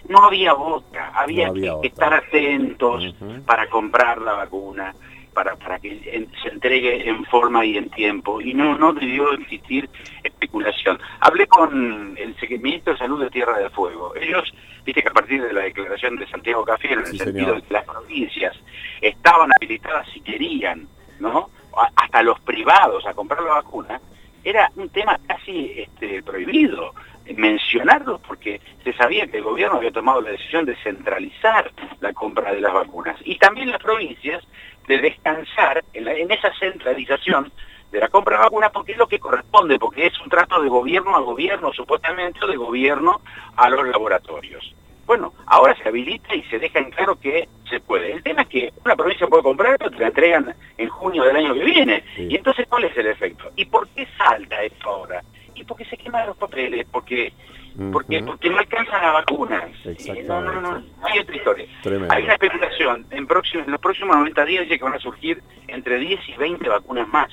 No 0.09 0.25
había 0.25 0.55
otra, 0.55 1.13
había, 1.15 1.53
que 1.53 1.87
estar 1.87 2.13
atentos 2.13 3.15
para 3.47 3.69
comprar 3.69 4.21
la 4.21 4.33
vacuna, 4.33 4.95
para, 5.33 5.57
para 5.57 5.79
que 5.79 6.29
se 6.43 6.49
entregue 6.49 7.09
en 7.09 7.25
forma 7.27 7.65
y 7.65 7.77
en 7.77 7.89
tiempo, 7.91 8.41
y 8.41 8.53
no, 8.53 8.77
no 8.77 8.93
debió 8.93 9.33
existir 9.33 9.89
especulación. 10.23 10.99
Hablé 11.21 11.47
con 11.47 12.17
el 12.19 12.61
ministro 12.61 12.93
de 12.93 12.99
Salud 12.99 13.23
de 13.23 13.31
Tierra 13.31 13.59
del 13.59 13.71
Fuego. 13.71 14.15
Ellos, 14.17 14.53
viste 14.85 15.03
que 15.03 15.09
a 15.09 15.13
partir 15.13 15.43
de 15.43 15.53
la 15.53 15.63
declaración 15.63 16.17
de 16.17 16.27
Santiago 16.27 16.65
Café, 16.65 16.93
en 16.93 16.99
el 17.01 17.07
sentido 17.07 17.55
de 17.55 17.63
que 17.63 17.75
las 17.75 17.85
provincias 17.85 18.57
estaban 19.01 19.51
habilitadas 19.57 20.07
si 20.13 20.21
querían, 20.21 20.89
¿no? 21.21 21.49
Hasta 21.97 22.23
los 22.23 22.41
privados 22.41 23.07
a 23.07 23.15
comprar 23.15 23.43
la 23.43 23.55
vacuna, 23.55 24.01
era 24.45 24.71
un 24.77 24.89
tema 24.89 25.19
casi 25.27 25.73
este, 25.77 26.23
prohibido 26.23 26.93
mencionarlo 27.37 28.19
porque 28.19 28.61
se 28.83 28.93
sabía 28.95 29.27
que 29.27 29.39
el 29.39 29.45
gobierno 29.45 29.77
había 29.77 29.93
tomado 29.93 30.21
la 30.21 30.31
decisión 30.31 30.65
de 30.65 30.77
centralizar 30.77 31.71
la 32.01 32.13
compra 32.13 32.53
de 32.53 32.61
las 32.61 32.73
vacunas. 32.73 33.17
Y 33.25 33.37
también 33.37 33.71
las 33.71 33.83
provincias 33.83 34.43
de 34.89 34.99
descansar 34.99 35.85
en, 35.93 36.31
esa 36.31 36.53
centralización 36.59 37.53
de 37.91 38.01
la 38.01 38.09
compra 38.09 38.37
de 38.37 38.45
vacunas 38.45 38.71
porque 38.73 38.93
es 38.93 38.99
lo 38.99 39.07
que 39.07 39.21
corresponde, 39.21 39.79
porque 39.79 40.07
es 40.07 40.21
un 40.21 40.29
trato 40.29 40.61
de 40.61 40.69
gobierno 40.69 41.15
a 41.15 41.21
gobierno, 41.21 41.73
supuestamente, 41.73 42.45
o 42.45 42.49
de 42.49 42.57
gobierno 42.57 43.21
a 43.57 43.69
los 43.69 43.87
laboratorios. 43.87 44.75
Bueno, 45.07 45.35
ahora 45.47 45.77
se 45.77 45.89
habilita 45.89 46.35
y 46.35 46.43
se 46.45 46.59
deja 46.59 46.79
en 46.79 46.91
claro 46.91 47.19
que 47.19 47.49
se 47.69 47.81
puede. 47.81 48.13
El 48.13 48.23
tema 48.23 48.43
es 48.43 48.49
que 48.49 48.73
una 48.85 48.97
provincia 48.97 49.27
puede 49.27 49.43
comprar, 49.43 49.77
pero 49.79 49.91
te 49.91 49.99
la 49.99 50.09
entregan 50.09 50.55
en 50.79 50.89
junio 50.89 51.25
del 51.25 51.37
año 51.37 51.55
que 51.55 51.65
viene. 51.65 52.05
Y 52.17 52.37
entonces, 52.37 52.67
¿cuál 52.69 52.85
es 52.85 52.97
el 52.97 53.07
efecto? 53.07 53.51
¿Y 53.57 53.65
por 53.65 53.89
qué 53.89 54.07
salta 54.17 54.63
esto 54.63 54.89
ahora? 54.89 55.23
Y 55.55 55.65
porque 55.65 55.85
se 55.85 55.97
queman 55.97 56.27
los 56.27 56.37
papeles, 56.37 56.87
porque 56.91 57.33
porque, 57.91 58.23
porque 58.23 58.51
no 58.51 58.59
alcanzan 58.59 59.01
las 59.01 59.15
vacunas. 59.15 59.71
No, 60.27 60.41
no, 60.43 60.61
no, 60.61 60.85
hay 61.03 61.19
otra 61.19 61.37
historia. 61.37 61.67
Hay 62.11 62.25
una 62.25 62.35
especulación. 62.35 63.07
En, 63.11 63.27
próximos, 63.27 63.67
en 63.67 63.73
los 63.73 63.81
próximos 63.81 64.17
90 64.17 64.45
días 64.45 64.65
dice 64.65 64.79
que 64.79 64.85
van 64.85 64.95
a 64.95 64.99
surgir 64.99 65.43
entre 65.69 65.99
10 65.99 66.21
y 66.29 66.33
20 66.35 66.69
vacunas 66.69 67.09
más 67.09 67.31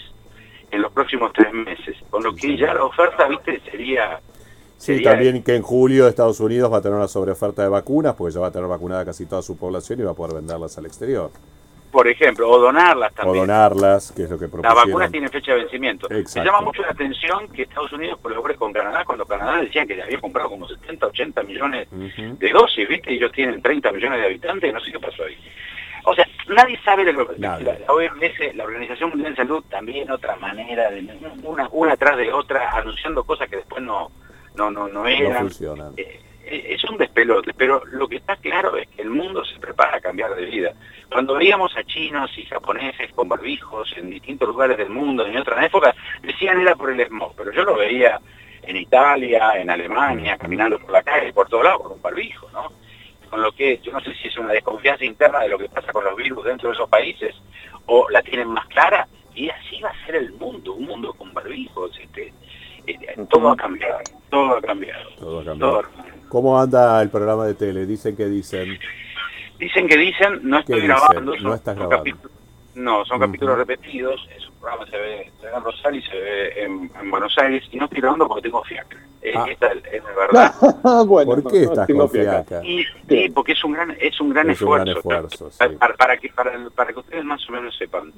en 0.72 0.82
los 0.82 0.92
próximos 0.94 1.34
tres 1.34 1.52
meses. 1.52 1.98
Con 2.10 2.24
lo 2.24 2.34
que 2.34 2.56
ya 2.56 2.74
la 2.74 2.84
oferta, 2.84 3.28
viste, 3.28 3.60
sería 3.70 4.22
Sí, 4.80 5.04
también 5.04 5.44
que 5.44 5.56
en 5.56 5.62
julio 5.62 6.08
Estados 6.08 6.40
Unidos 6.40 6.72
va 6.72 6.78
a 6.78 6.82
tener 6.82 6.98
una 6.98 7.08
sobreoferta 7.10 7.62
de 7.62 7.68
vacunas, 7.70 8.16
porque 8.16 8.34
ya 8.34 8.40
va 8.40 8.48
a 8.48 8.52
tener 8.52 8.68
vacunada 8.68 9.04
casi 9.04 9.26
toda 9.26 9.42
su 9.42 9.58
población 9.58 10.00
y 10.00 10.04
va 10.04 10.12
a 10.12 10.14
poder 10.14 10.36
venderlas 10.38 10.78
al 10.78 10.86
exterior. 10.86 11.32
por 11.92 12.08
ejemplo, 12.08 12.48
o 12.48 12.60
donarlas 12.60 13.12
O 13.12 13.16
también. 13.16 13.48
donarlas, 13.48 14.12
que 14.14 14.24
es 14.24 14.30
lo 14.30 14.38
que 14.38 14.44
Las 14.46 14.52
propusieron. 14.52 14.86
vacunas 14.90 15.12
tienen 15.12 15.30
fecha 15.32 15.52
de 15.54 15.58
vencimiento. 15.62 16.06
Exacto. 16.12 16.40
Me 16.40 16.46
llama 16.46 16.62
mucho 16.62 16.82
la 16.84 16.92
atención 16.92 17.48
que 17.50 17.64
Estados 17.64 17.92
Unidos 17.92 18.20
colabore 18.22 18.56
con 18.56 18.72
Canadá 18.72 19.04
cuando 19.04 19.26
Canadá 19.26 19.58
decían 19.60 19.88
que 19.88 19.96
le 19.96 20.04
había 20.04 20.20
comprado 20.22 20.50
como 20.50 20.68
70, 20.68 21.08
80 21.08 21.44
millones 21.44 21.88
de 21.92 22.50
dosis, 22.52 22.88
¿viste? 22.88 23.12
Y 23.12 23.16
ellos 23.18 23.32
tienen 23.32 23.60
30 23.62 23.92
millones 23.92 24.20
de 24.20 24.26
habitantes, 24.28 24.72
no 24.74 24.80
sé 24.80 24.92
qué 24.92 25.00
pasó 25.00 25.24
ahí. 25.24 25.36
O 26.06 26.14
sea, 26.16 26.26
nadie 26.48 26.80
sabe 26.86 27.12
lo 27.12 27.28
que 27.28 27.38
la 27.40 27.58
OMS, 27.90 28.56
la 28.56 28.64
Organización 28.64 29.10
Mundial 29.10 29.32
de 29.34 29.38
Salud, 29.38 29.64
también 29.70 30.10
otra 30.12 30.36
manera, 30.38 30.90
de 30.92 31.02
una, 31.44 31.68
una 31.72 31.98
tras 31.98 32.18
de 32.18 32.32
otra, 32.32 32.70
anunciando 32.72 33.24
cosas 33.24 33.50
que 33.50 33.58
después 33.58 33.84
no, 33.84 34.12
no, 34.56 34.70
no, 34.72 34.88
no 34.88 35.04
No 35.04 35.08
eran. 35.08 35.42
funcionan. 35.42 35.94
Eh, 35.98 36.20
eh, 36.46 36.68
es 36.76 36.84
un 36.86 36.98
despelote, 36.98 37.54
pero 37.54 37.84
lo 37.86 38.08
que 38.08 38.18
está 38.18 38.36
claro 38.38 38.76
es 38.78 38.88
que 38.90 39.02
el 39.02 39.10
mundo 39.10 39.46
se 39.46 39.60
prepara 39.60 39.98
a 39.98 40.02
cambiar 40.02 40.36
de 40.36 40.46
vida. 40.46 40.74
Cuando 41.12 41.36
veíamos 41.36 41.76
a 41.78 41.84
chinos 41.84 42.36
y 42.38 42.46
japoneses 42.46 43.12
con 43.14 43.30
barbijos 43.30 43.94
en 43.98 44.10
distintos 44.10 44.48
lugares 44.48 44.78
del 44.78 44.90
mundo 44.90 45.26
en 45.26 45.38
otras 45.38 45.64
épocas, 45.66 45.96
decían 46.22 46.62
era 46.62 46.76
por 46.76 46.92
el 46.92 47.06
smog, 47.08 47.34
pero 47.36 47.52
yo 47.52 47.64
lo 47.64 47.76
veía 47.76 48.20
en 48.64 48.76
Italia, 48.76 49.54
en 49.56 49.70
Alemania, 49.70 50.38
caminando 50.38 50.80
por 50.80 50.92
la 50.92 51.02
calle, 51.04 51.34
por 51.34 51.48
todos 51.50 51.64
lados, 51.64 51.82
con 51.82 51.92
un 51.94 52.02
barbijo, 52.02 52.50
¿no? 52.52 52.72
Con 53.30 53.42
lo 53.42 53.52
que 53.52 53.78
yo 53.80 53.92
no 53.92 54.00
sé 54.02 54.14
si 54.16 54.28
es 54.28 54.38
una 54.38 54.54
desconfianza 54.54 55.06
interna 55.06 55.40
de 55.40 55.50
lo 55.50 55.58
que 55.58 55.70
pasa 55.70 55.92
con 55.92 56.04
los 56.04 56.16
virus 56.16 56.44
dentro 56.46 56.70
de 56.70 56.76
esos 56.76 56.90
países, 56.90 57.36
o 57.86 58.10
la 58.10 58.22
tienen 58.22 58.48
más 58.48 58.68
clara, 58.68 59.08
y 59.34 59.50
así 59.50 59.80
va 59.82 59.90
a 59.90 60.06
ser 60.06 60.16
el 60.16 60.32
mundo, 60.34 60.74
un 60.74 60.86
mundo 60.86 61.14
con 61.14 61.34
barbijos, 61.34 61.98
este, 62.00 62.34
todo 63.30 63.52
ha 63.52 63.56
cambiado, 63.56 64.00
todo 64.30 64.56
ha 64.58 64.62
cambiado. 64.62 65.10
Todo 65.20 65.40
ha 65.40 65.44
Todo 65.44 65.46
cambiado. 65.46 65.82
cambiado. 65.82 66.20
¿Cómo 66.30 66.60
anda 66.60 67.02
el 67.02 67.10
programa 67.10 67.46
de 67.46 67.56
tele? 67.56 67.86
Dicen 67.86 68.16
que 68.16 68.26
dicen. 68.26 68.78
Dicen 69.58 69.88
que 69.88 69.98
dicen, 69.98 70.40
no 70.44 70.58
¿Qué 70.58 70.74
estoy 70.74 70.82
dicen? 70.82 70.88
grabando, 70.96 71.36
No 71.42 71.54
estás 71.56 71.76
grabando. 71.76 72.18
No, 72.80 73.06
son 73.06 73.18
Ujú. 73.18 73.26
capítulos 73.28 73.58
repetidos, 73.58 74.28
es 74.36 74.48
un 74.48 74.56
programa 74.56 74.86
se 74.90 74.98
ve, 74.98 75.32
se 75.40 75.46
ve 75.48 75.54
en 75.56 75.64
Rosario 75.64 76.00
y 76.00 76.04
se 76.04 76.20
ve 76.20 76.64
en, 76.64 76.92
en 77.00 77.12
Buenos 77.12 77.38
Aires, 77.38 77.64
y 77.72 77.78
no 77.78 77.86
estoy 77.86 78.02
grabando 78.02 78.28
porque 78.28 78.44
tengo 78.44 78.64
fiacre. 78.64 79.00
Eh, 79.22 79.34
Ah. 79.36 79.46
Esta 79.50 79.68
es, 79.74 80.04
la 80.04 80.12
verdad. 80.16 81.06
bueno, 81.06 81.32
¿Por 81.42 81.52
qué 81.52 81.64
estás 81.64 81.88
tengo 81.88 82.02
con 82.08 82.10
fiaca. 82.12 82.44
fiaca? 82.46 82.66
Y, 82.66 82.86
sí, 83.10 83.30
porque 83.36 83.52
es 83.52 83.64
un 83.66 83.74
gran, 83.74 83.96
es 84.00 84.20
un 84.22 84.30
gran 84.30 84.50
Es 84.50 84.62
un 84.62 84.68
esfuerzo. 84.78 84.86
gran 85.10 85.26
esfuerzo, 85.26 85.52
sí. 85.52 85.76
para, 85.78 85.94
para 85.96 86.18
que, 86.18 86.30
para, 86.30 86.70
para 86.74 86.94
que 86.94 87.00
ustedes 87.00 87.26
más 87.26 87.48
o 87.50 87.52
menos 87.52 87.76
sepan. 87.78 88.14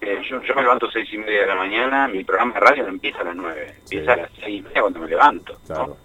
Eh, 0.00 0.20
yo, 0.28 0.42
yo 0.42 0.54
me 0.56 0.62
levanto 0.62 0.86
a 0.88 0.90
seis 0.92 1.08
y 1.12 1.18
media 1.18 1.42
de 1.42 1.46
la 1.46 1.54
mañana, 1.54 2.08
mi 2.08 2.24
programa 2.24 2.54
de 2.54 2.60
radio 2.60 2.82
no 2.82 2.88
empieza 2.90 3.20
a 3.20 3.24
las 3.24 3.36
nueve, 3.36 3.74
Sí. 3.84 3.96
empieza 3.96 4.12
a 4.14 4.16
las 4.16 4.30
seis 4.40 4.58
y 4.58 4.62
media 4.62 4.80
cuando 4.80 4.98
me 5.00 5.06
levanto. 5.08 5.56
¿no? 5.68 5.96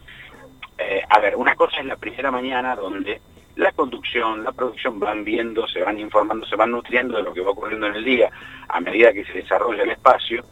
Eh, 0.77 1.01
a 1.09 1.19
ver, 1.19 1.35
una 1.35 1.55
cosa 1.55 1.77
es 1.79 1.85
la 1.87 1.95
primera 1.95 2.29
mañana 2.29 2.75
donde 2.75 3.19
la 3.57 3.71
conducción, 3.71 4.43
la 4.43 4.51
producción 4.51 4.99
van 4.99 5.23
viendo, 5.23 5.67
se 5.67 5.81
van 5.81 5.99
informando, 5.99 6.45
se 6.45 6.55
van 6.55 6.71
nutriendo 6.71 7.17
de 7.17 7.23
lo 7.23 7.33
que 7.33 7.41
va 7.41 7.51
ocurriendo 7.51 7.87
en 7.87 7.95
el 7.95 8.05
día 8.05 8.29
a 8.69 8.79
medida 8.79 9.11
que 9.11 9.25
se 9.25 9.33
desarrolla 9.33 9.83
el 9.83 9.91
espacio, 9.91 10.43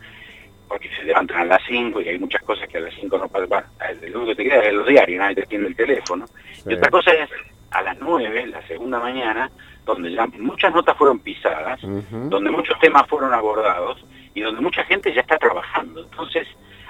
porque 0.67 0.89
se 0.97 1.03
levantan 1.03 1.41
a 1.41 1.45
las 1.45 1.61
5 1.67 2.01
y 2.01 2.09
hay 2.09 2.19
muchas 2.19 2.41
cosas 2.41 2.67
que 2.67 2.77
a 2.77 2.81
las 2.81 2.93
5 2.95 3.17
no 3.17 3.27
pasan. 3.27 3.49
Bueno, 3.49 3.67
lo 4.09 4.19
único 4.19 4.35
que 4.35 4.43
te 4.43 4.49
queda 4.49 4.63
es 4.63 4.73
los 4.73 4.87
diarios, 4.87 5.19
nadie 5.19 5.35
te 5.35 5.43
atiende 5.43 5.67
el 5.67 5.75
teléfono. 5.75 6.25
Sí. 6.27 6.63
Y 6.69 6.73
otra 6.73 6.89
cosa 6.89 7.11
es 7.11 7.29
a 7.71 7.81
las 7.83 7.99
9, 7.99 8.47
la 8.47 8.65
segunda 8.67 8.99
mañana, 8.99 9.51
donde 9.85 10.11
ya 10.11 10.25
muchas 10.25 10.73
notas 10.73 10.97
fueron 10.97 11.19
pisadas, 11.19 11.79
donde 11.81 12.49
muchos 12.49 12.79
temas 12.79 13.07
fueron 13.07 13.33
abordados 13.33 14.03
y 14.33 14.41
donde 14.41 14.61
mucha 14.61 14.83
gente 14.85 15.13
ya 15.13 15.21
está 15.21 15.37
trabajando. 15.37 16.01
Entonces 16.01 16.47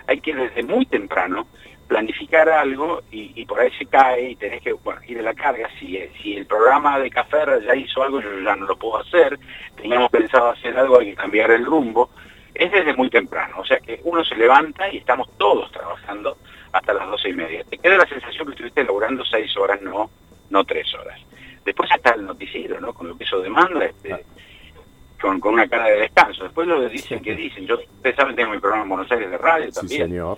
hay 0.08 0.22
que 0.22 0.34
desde 0.34 0.64
muy 0.64 0.86
temprano 0.86 1.48
planificar 1.88 2.50
algo 2.50 3.04
y, 3.12 3.32
y 3.36 3.46
por 3.46 3.60
ahí 3.60 3.72
se 3.78 3.86
cae 3.86 4.32
y 4.32 4.36
tenés 4.36 4.62
que 4.62 4.74
bueno, 4.74 5.02
ir 5.08 5.20
a 5.20 5.24
la 5.24 5.34
carga. 5.34 5.70
Si, 5.80 6.00
si 6.22 6.36
el 6.36 6.46
programa 6.46 7.00
de 7.00 7.10
Café 7.10 7.38
ya 7.66 7.76
hizo 7.76 8.04
algo, 8.04 8.22
yo 8.22 8.40
ya 8.40 8.56
no 8.56 8.66
lo 8.66 8.76
puedo 8.78 8.98
hacer. 8.98 9.38
Teníamos 9.76 10.10
pensado 10.10 10.50
hacer 10.50 10.78
algo, 10.78 11.00
hay 11.00 11.12
que 11.12 11.16
cambiar 11.16 11.52
el 11.52 11.66
rumbo. 11.66 12.10
Es 12.54 12.72
desde 12.72 12.94
muy 12.96 13.10
temprano, 13.10 13.58
o 13.60 13.66
sea 13.66 13.80
que 13.80 14.00
uno 14.06 14.24
se 14.24 14.36
levanta 14.36 14.90
y 14.90 14.98
estamos 14.98 15.28
todos 15.38 15.70
trabajando 15.72 16.38
hasta 16.72 16.94
las 16.94 17.08
doce 17.10 17.30
y 17.30 17.34
media. 17.34 17.64
Te 17.66 17.78
queda 17.78 17.98
la 17.98 18.08
sensación 18.08 18.46
que 18.48 18.52
estuviste 18.54 18.84
laburando 18.84 19.26
seis 19.26 19.56
horas, 19.58 19.82
no, 19.82 20.10
no 20.50 20.64
tres 20.64 20.94
horas. 20.96 21.20
Después 21.66 21.90
está 21.94 22.12
el 22.12 22.26
noticiero, 22.26 22.80
¿no? 22.80 22.94
Con 22.94 23.10
lo 23.10 23.18
que 23.18 23.26
eso 23.26 23.42
demanda, 23.42 23.84
este, 23.86 24.24
con, 25.22 25.40
con 25.42 25.56
una 25.56 25.68
cara 25.68 25.86
de 25.88 26.00
descanso. 26.02 26.44
Después 26.44 26.68
lo 26.68 26.88
dicen 26.88 27.22
que 27.22 27.36
dicen. 27.36 27.66
Yo, 27.68 27.76
ustedes 27.76 28.16
saben, 28.16 28.36
tengo 28.36 28.52
mi 28.52 28.60
programa 28.60 28.84
en 28.84 28.90
Buenos 28.90 29.12
Aires 29.12 29.32
de 29.32 29.38
radio 29.38 29.66
Sí, 29.72 29.80
también. 29.80 30.02
señor. 30.08 30.38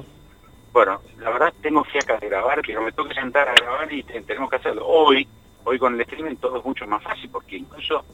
Bueno, 0.77 1.01
la 1.17 1.31
verdad 1.31 1.51
tengo 1.59 1.83
fiaca 1.85 2.17
de 2.19 2.29
grabar, 2.29 2.61
pero 2.63 2.83
me 2.83 2.91
tengo 2.91 3.09
que 3.09 3.15
sentar 3.15 3.49
a 3.49 3.53
grabar 3.55 3.91
y 3.91 4.03
te- 4.03 4.21
tenemos 4.21 4.47
que 4.47 4.57
hacerlo. 4.57 4.85
Hoy, 4.85 5.27
hoy 5.63 5.79
con 5.79 5.95
el 5.95 6.01
streaming 6.01 6.35
todo 6.35 6.59
es 6.59 6.65
mucho 6.65 6.85
más 6.85 7.01
fácil 7.01 7.31
porque 7.31 7.57
incluso 7.57 8.05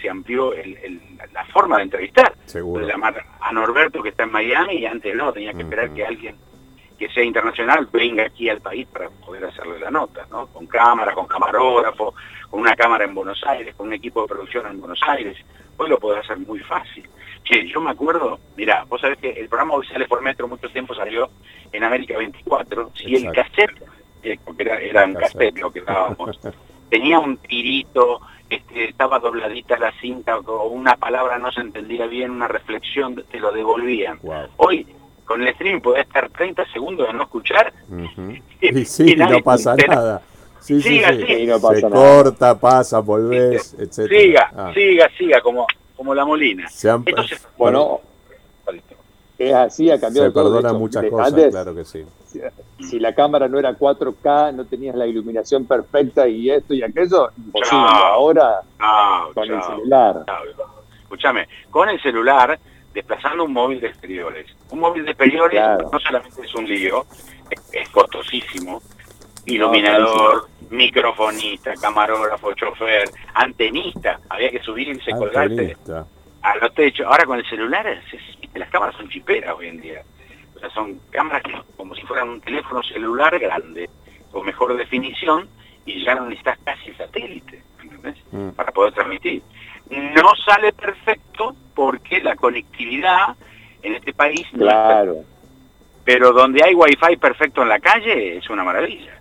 se 0.00 0.08
amplió 0.08 0.52
el- 0.52 0.76
el- 0.76 1.00
la 1.32 1.44
forma 1.46 1.78
de 1.78 1.82
entrevistar. 1.82 2.32
Seguro. 2.44 2.86
De 2.86 2.92
llamar 2.92 3.20
a 3.40 3.52
Norberto 3.52 4.00
que 4.00 4.10
está 4.10 4.22
en 4.22 4.30
Miami 4.30 4.74
y 4.74 4.86
antes 4.86 5.12
no, 5.12 5.32
tenía 5.32 5.52
que 5.54 5.62
esperar 5.62 5.90
que 5.92 6.06
alguien 6.06 6.36
que 6.96 7.08
sea 7.08 7.24
internacional 7.24 7.88
venga 7.92 8.22
aquí 8.26 8.48
al 8.48 8.60
país 8.60 8.86
para 8.86 9.10
poder 9.10 9.46
hacerle 9.46 9.80
la 9.80 9.90
nota, 9.90 10.24
¿no? 10.30 10.46
Con 10.46 10.68
cámara, 10.68 11.14
con 11.14 11.26
camarógrafo, 11.26 12.14
con 12.48 12.60
una 12.60 12.76
cámara 12.76 13.06
en 13.06 13.14
Buenos 13.16 13.42
Aires, 13.44 13.74
con 13.74 13.88
un 13.88 13.92
equipo 13.94 14.22
de 14.22 14.28
producción 14.28 14.68
en 14.68 14.78
Buenos 14.78 15.00
Aires. 15.08 15.36
Hoy 15.76 15.88
lo 15.88 15.98
podés 15.98 16.24
hacer 16.24 16.38
muy 16.38 16.60
fácil. 16.60 17.08
Che, 17.44 17.68
yo 17.68 17.80
me 17.80 17.90
acuerdo, 17.90 18.38
mira, 18.56 18.84
vos 18.88 19.00
sabés 19.00 19.18
que 19.18 19.30
el 19.30 19.48
programa 19.48 19.74
hoy 19.74 19.86
sale 19.86 20.06
por 20.08 20.22
metro, 20.22 20.48
mucho 20.48 20.68
tiempo 20.70 20.94
salió 20.94 21.28
en 21.72 21.84
América 21.84 22.16
24, 22.16 22.90
si 22.94 23.16
el 23.16 23.32
cassette, 23.32 23.82
eh, 24.22 24.38
porque 24.44 24.62
era, 24.62 24.80
era 24.80 25.04
un 25.04 25.14
Cassette. 25.14 25.58
lo 25.58 25.70
que 25.70 25.82
dábamos, 25.82 26.40
tenía 26.88 27.18
un 27.18 27.36
tirito, 27.36 28.20
este, 28.48 28.84
estaba 28.90 29.18
dobladita 29.18 29.76
la 29.78 29.92
cinta, 30.00 30.38
o 30.38 30.68
una 30.68 30.96
palabra 30.96 31.38
no 31.38 31.52
se 31.52 31.60
entendía 31.60 32.06
bien, 32.06 32.30
una 32.30 32.48
reflexión, 32.48 33.22
te 33.30 33.38
lo 33.40 33.52
devolvían. 33.52 34.18
Wow. 34.22 34.46
Hoy, 34.56 34.86
con 35.26 35.42
el 35.42 35.48
streaming 35.48 35.80
podés 35.80 36.06
estar 36.06 36.30
30 36.30 36.64
segundos 36.72 37.06
de 37.08 37.12
no 37.12 37.24
escuchar. 37.24 37.72
Y- 38.60 38.78
Y 38.80 38.84
sí, 38.86 39.12
y 39.12 39.16
no 39.16 39.40
pasa 39.40 39.74
nada. 39.76 40.22
Sí, 40.64 40.80
sí, 40.80 40.88
Siga, 40.88 41.12
sí. 41.12 41.26
siga. 41.26 41.58
Se 41.58 41.82
nada. 41.82 41.90
corta, 41.90 42.58
pasa, 42.58 42.98
volvés, 43.00 43.74
etcétera. 43.78 44.20
Siga, 44.20 44.50
Ah, 44.56 44.72
siga, 44.74 45.10
siga, 45.18 45.40
como, 45.42 45.66
como 45.94 46.14
la 46.14 46.24
molina. 46.24 46.66
Se 46.70 46.88
han- 46.88 47.02
Entonces, 47.04 47.46
Bueno, 47.58 48.00
es 49.38 49.52
así, 49.52 49.90
ha 49.90 50.00
cambiado 50.00 50.28
se 50.28 50.32
todo. 50.34 50.60
hecho. 50.60 50.74
muchas 50.78 51.02
De- 51.02 51.10
cosas, 51.10 51.28
antes, 51.28 51.50
claro 51.50 51.74
que 51.74 51.84
sí. 51.84 52.04
si, 52.26 52.40
si 52.88 52.98
la 52.98 53.14
cámara 53.14 53.46
no 53.48 53.58
era 53.58 53.74
4K, 53.74 54.52
no 54.52 54.64
tenías 54.64 54.94
la 54.96 55.06
iluminación 55.06 55.66
perfecta 55.66 56.26
y 56.28 56.50
esto 56.50 56.72
y 56.72 56.82
aquello, 56.82 57.28
imposible. 57.36 57.68
Chao. 57.70 57.86
Ahora, 58.04 58.60
Ah, 58.78 59.26
con 59.34 59.44
el 59.44 59.62
celular. 59.62 60.24
Escúchame, 61.02 61.46
con 61.70 61.88
el 61.90 62.00
celular, 62.00 62.58
desplazando 62.94 63.44
un 63.44 63.52
móvil 63.52 63.80
de 63.80 63.88
exteriores. 63.88 64.46
Un 64.70 64.80
móvil 64.80 65.04
de 65.04 65.10
exteriores 65.10 65.60
Claro. 65.60 65.90
no 65.92 66.00
solamente 66.00 66.40
es 66.42 66.54
un 66.54 66.64
lío, 66.66 67.04
es, 67.50 67.60
es 67.72 67.88
costosísimo. 67.90 68.80
Iluminador, 69.46 70.48
microfonista, 70.70 71.74
camarógrafo, 71.74 72.52
chofer, 72.54 73.08
antenista. 73.34 74.20
Había 74.28 74.50
que 74.50 74.60
subirse, 74.60 75.10
colgarse 75.12 75.76
a 76.42 76.56
los 76.56 76.74
techos. 76.74 77.06
Ahora 77.06 77.24
con 77.24 77.38
el 77.38 77.48
celular, 77.48 77.86
las 78.54 78.70
cámaras 78.70 78.96
son 78.96 79.08
chiperas 79.08 79.54
hoy 79.56 79.68
en 79.68 79.80
día. 79.80 80.02
O 80.56 80.58
sea, 80.58 80.70
son 80.70 81.00
cámaras 81.10 81.42
que, 81.42 81.52
como 81.76 81.94
si 81.94 82.02
fueran 82.02 82.28
un 82.28 82.40
teléfono 82.40 82.82
celular 82.82 83.38
grande, 83.38 83.88
con 84.30 84.44
mejor 84.46 84.76
definición, 84.76 85.48
y 85.86 86.04
ya 86.04 86.14
no 86.14 86.24
necesitas 86.24 86.58
casi 86.64 86.92
satélite, 86.94 87.62
¿entendés? 87.82 88.16
Mm. 88.32 88.50
Para 88.50 88.72
poder 88.72 88.92
transmitir. 88.94 89.42
No 89.90 90.34
sale 90.46 90.72
perfecto 90.72 91.54
porque 91.74 92.20
la 92.20 92.36
conectividad 92.36 93.36
en 93.82 93.94
este 93.94 94.14
país 94.14 94.46
no 94.52 94.66
es 94.66 94.72
Claro. 94.72 95.16
pero 96.04 96.32
donde 96.32 96.62
hay 96.64 96.74
wifi 96.74 97.16
perfecto 97.16 97.62
en 97.62 97.68
la 97.68 97.80
calle 97.80 98.38
es 98.38 98.48
una 98.48 98.64
maravilla. 98.64 99.18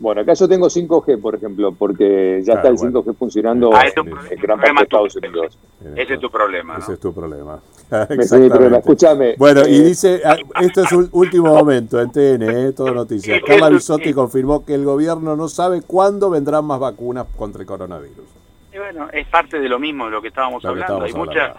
Bueno, 0.00 0.20
acá 0.20 0.34
yo 0.34 0.48
tengo 0.48 0.68
5G, 0.68 1.20
por 1.20 1.34
ejemplo, 1.34 1.72
porque 1.72 2.40
ya 2.44 2.52
Claro, 2.54 2.58
está 2.60 2.68
el 2.68 2.92
bueno. 2.92 3.02
5G 3.04 3.16
funcionando 3.16 3.70
Ah, 3.74 3.84
en 3.86 4.40
gran 4.40 4.60
parte 4.60 4.72
de 4.74 4.82
Estados. 4.82 5.16
Unidos. 5.16 5.58
Ese 5.96 6.14
es 6.14 6.20
tu 6.20 6.30
problema, 6.30 6.74
¿no? 6.74 6.78
Ese 6.80 6.92
es 6.92 7.00
tu 7.00 7.12
problema. 7.12 7.60
Escúchame. 8.78 9.34
Bueno, 9.38 9.62
y 9.66 9.76
eh, 9.76 9.82
dice, 9.84 10.22
esto 10.60 10.82
es 10.82 10.92
un 10.92 11.08
último 11.12 11.52
momento 11.54 12.00
en 12.00 12.12
TN, 12.12 12.42
eh, 12.42 12.72
todo 12.72 12.92
noticias. 12.92 13.40
Carla 13.44 13.70
Bisotti 13.70 14.12
confirmó 14.12 14.64
que 14.64 14.74
el 14.74 14.84
gobierno 14.84 15.34
no 15.36 15.48
sabe 15.48 15.82
cuándo 15.82 16.30
vendrán 16.30 16.64
más 16.64 16.78
vacunas 16.78 17.26
contra 17.36 17.62
el 17.62 17.66
coronavirus. 17.66 18.26
Y 18.72 18.78
bueno, 18.78 19.08
es 19.12 19.26
parte 19.26 19.58
de 19.58 19.68
lo 19.68 19.78
mismo 19.78 20.04
de 20.04 20.12
lo 20.12 20.22
que 20.22 20.28
estábamos 20.28 20.62
Lo 20.62 20.74
que 20.74 20.82
hablando. 20.82 21.04
Hay 21.04 21.12
mucha 21.14 21.54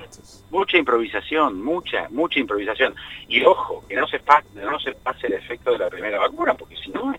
mucha 0.51 0.77
improvisación, 0.77 1.61
mucha 1.61 2.07
mucha 2.09 2.39
improvisación. 2.39 2.93
Y 3.27 3.43
ojo, 3.43 3.83
que 3.89 3.95
no 3.95 4.07
se 4.07 4.19
pase, 4.19 4.47
no 4.55 4.79
se 4.79 4.93
pase 4.93 5.27
el 5.27 5.33
efecto 5.33 5.71
de 5.71 5.79
la 5.79 5.89
primera 5.89 6.19
vacuna, 6.19 6.53
porque 6.53 6.75
si 6.77 6.91
no, 6.91 7.13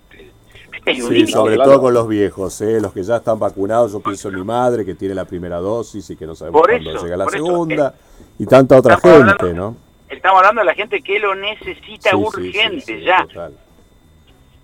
Sí, 0.87 1.27
sobre 1.27 1.55
claro. 1.57 1.71
todo 1.73 1.81
con 1.83 1.95
los 1.95 2.09
viejos, 2.09 2.61
¿eh? 2.63 2.81
los 2.81 2.93
que 2.93 3.03
ya 3.03 3.17
están 3.17 3.39
vacunados. 3.39 3.93
Yo 3.93 4.01
pienso 4.01 4.29
en 4.29 4.37
mi 4.37 4.45
madre 4.45 4.85
que 4.85 4.95
tiene 4.95 5.15
la 5.15 5.25
primera 5.25 5.59
dosis 5.59 6.09
y 6.11 6.17
que 6.17 6.27
no 6.27 6.35
sabemos 6.35 6.61
Por 6.61 6.71
cuándo 6.71 6.91
eso, 6.91 7.05
llega 7.05 7.17
la 7.17 7.25
eso, 7.25 7.33
segunda. 7.33 7.95
Y 8.39 8.47
tanta 8.47 8.79
otra 8.79 8.95
estamos 8.95 9.19
gente, 9.19 9.33
hablando- 9.41 9.61
¿no? 9.71 9.77
Estamos 10.09 10.39
hablando 10.39 10.61
de 10.63 10.65
la 10.67 10.75
gente 10.75 11.01
que 11.03 11.19
lo 11.21 11.35
necesita 11.37 12.11
Sí, 12.11 12.17
sí, 12.17 12.23
urgente 12.25 12.81
sí, 12.81 12.95
sí, 12.99 13.05
ya. 13.05 13.25
total. 13.27 13.53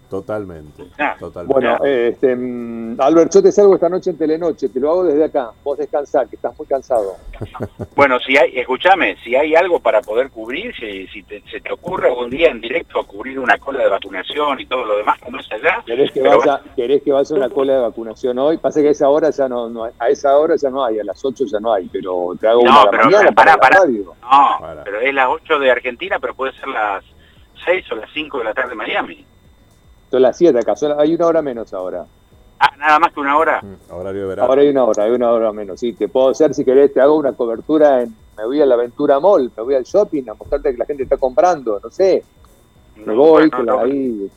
Totalmente, 0.09 0.85
Ah, 0.99 1.17
totalmente. 1.19 1.53
Bueno, 1.53 1.85
eh, 1.85 2.11
este, 2.13 2.37
mm, 2.37 3.01
Albert, 3.01 3.33
yo 3.35 3.43
te 3.43 3.51
salgo 3.51 3.75
esta 3.75 3.89
noche 3.89 4.11
en 4.11 4.19
Telenoche, 4.19 4.69
te 4.69 4.79
lo 4.79 4.91
hago 4.91 5.05
desde 5.05 5.25
acá. 5.25 5.51
Vos 5.65 5.77
descansá, 5.79 6.25
que 6.27 6.37
estás 6.37 6.57
muy 6.57 6.67
cansado. 6.67 7.17
Bueno, 7.97 8.19
si 8.21 8.37
hay, 8.37 8.59
escúchame, 8.59 9.17
si 9.25 9.35
hay 9.35 9.55
algo 9.55 9.81
para 9.81 10.01
poder 10.03 10.31
cubrir, 10.31 10.75
si, 10.77 11.07
si 11.09 11.23
te- 11.23 11.43
se 11.51 11.61
te 11.61 11.73
ocurre 11.73 12.09
algún 12.09 12.29
día 12.31 12.51
en 12.51 12.61
directo 12.61 13.01
a 13.01 13.07
cubrir 13.07 13.39
una 13.39 13.57
cola 13.59 13.81
de 13.83 13.89
vacunación 13.89 14.61
y 14.61 14.67
todo 14.67 14.85
lo 14.85 14.99
demás, 14.99 15.19
como 15.21 15.39
es 15.41 15.51
allá, 15.51 15.83
¿Querés 15.87 16.13
que, 16.13 16.21
Pero 16.21 16.39
vaya, 16.39 16.61
¿Querés 16.77 17.03
que 17.03 17.11
vaya 17.13 17.35
a 17.35 17.39
una 17.39 17.49
cola 17.51 17.73
de 17.75 17.81
vacunación 17.81 18.39
hoy? 18.39 18.59
Pasa 18.59 18.81
que 18.83 18.89
a 18.89 18.91
esa 18.91 19.09
hora 19.09 19.31
ya 19.31 19.49
no, 19.49 19.85
a 19.99 20.09
esa 20.09 20.37
hora 20.37 20.55
ya 20.57 20.71
no 20.71 20.85
hay, 20.85 20.99
a 21.01 21.05
las 21.05 21.25
8 21.25 21.45
ya 21.51 21.59
no 21.59 21.73
hay, 21.73 21.89
pero 21.89 22.33
te 22.39 22.47
hago 22.47 22.63
No, 22.63 22.71
una 22.71 22.85
la 22.85 22.91
pero 22.91 23.05
mañana 23.05 23.33
para 23.33 23.57
radio. 23.57 24.15
no, 24.23 24.57
Para. 24.61 24.85
pero 24.85 25.01
es 25.01 25.15
las 25.15 25.29
8 25.29 25.59
de 25.59 25.71
Argentina, 25.71 26.19
pero 26.21 26.35
puede 26.35 26.53
ser 26.53 26.69
las 26.69 27.03
6 27.65 27.93
o 27.93 27.97
las 27.97 28.11
5 28.13 28.39
de 28.39 28.45
la 28.45 28.55
tarde 28.55 28.71
de 28.71 28.75
Miami. 28.77 29.25
Son 30.11 30.23
las 30.23 30.37
7 30.37 30.59
acá, 30.59 30.77
son- 30.77 30.99
hay 30.99 31.15
una 31.15 31.27
hora 31.27 31.43
menos 31.43 31.73
ahora. 31.75 32.05
Ah, 32.59 32.71
nada 32.79 32.99
más 32.99 33.13
que 33.13 33.21
una 33.21 33.37
hora. 33.37 33.61
Mm, 33.63 33.93
Horario 33.93 34.23
de 34.23 34.27
verano. 34.29 34.49
Ahora 34.49 34.63
hay 34.63 34.69
una 34.69 34.85
hora, 34.85 35.03
hay 35.05 35.11
una 35.11 35.31
hora 35.31 35.53
menos. 35.53 35.79
Sí, 35.81 35.93
te 35.93 36.09
puedo 36.09 36.31
hacer 36.31 36.55
si 36.55 36.65
querés, 36.65 36.93
te 36.95 37.01
hago 37.01 37.17
una 37.17 37.33
cobertura 37.33 38.03
en. 38.03 38.15
Me 38.37 38.45
voy 38.45 38.61
a 38.61 38.67
la 38.67 38.75
Aventura 38.75 39.19
Mall, 39.21 39.51
me 39.57 39.63
voy 39.63 39.75
al 39.75 39.85
shopping 39.85 40.29
a 40.29 40.35
mostrarte 40.35 40.71
que 40.73 40.77
la 40.79 40.85
gente 40.87 41.03
está 41.05 41.17
comprando, 41.17 41.81
no 41.83 41.91
sé. 41.91 42.23
Me 42.97 43.07
No, 43.15 43.15
voy, 43.17 43.49
bueno, 43.49 43.63
lo, 43.63 43.81
ahí. 43.81 44.31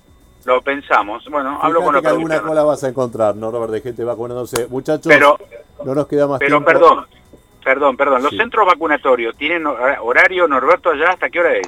lo 0.45 0.61
pensamos. 0.61 1.23
Bueno, 1.29 1.59
hablo 1.61 1.79
Fíjate 1.79 1.85
con 1.85 1.93
la 1.95 2.01
que 2.01 2.07
alguna 2.07 2.41
cola 2.41 2.63
vas 2.63 2.83
a 2.83 2.89
encontrar, 2.89 3.35
¿no, 3.35 3.51
Robert? 3.51 3.71
De 3.73 3.81
gente 3.81 4.03
vacunándose. 4.03 4.67
Muchachos, 4.67 5.07
Pero, 5.07 5.37
no 5.85 5.95
nos 5.95 6.07
queda 6.07 6.27
más 6.27 6.39
pero 6.39 6.57
tiempo. 6.57 6.65
perdón, 6.65 7.05
perdón, 7.63 7.97
perdón. 7.97 8.23
¿Los 8.23 8.31
Sí. 8.31 8.37
centros 8.37 8.65
vacunatorios 8.65 9.35
tienen 9.37 9.63
hor- 9.65 9.97
horario, 10.01 10.47
Norberto, 10.47 10.89
allá? 10.91 11.11
¿Hasta 11.11 11.29
qué 11.29 11.39
hora 11.39 11.53
es? 11.57 11.67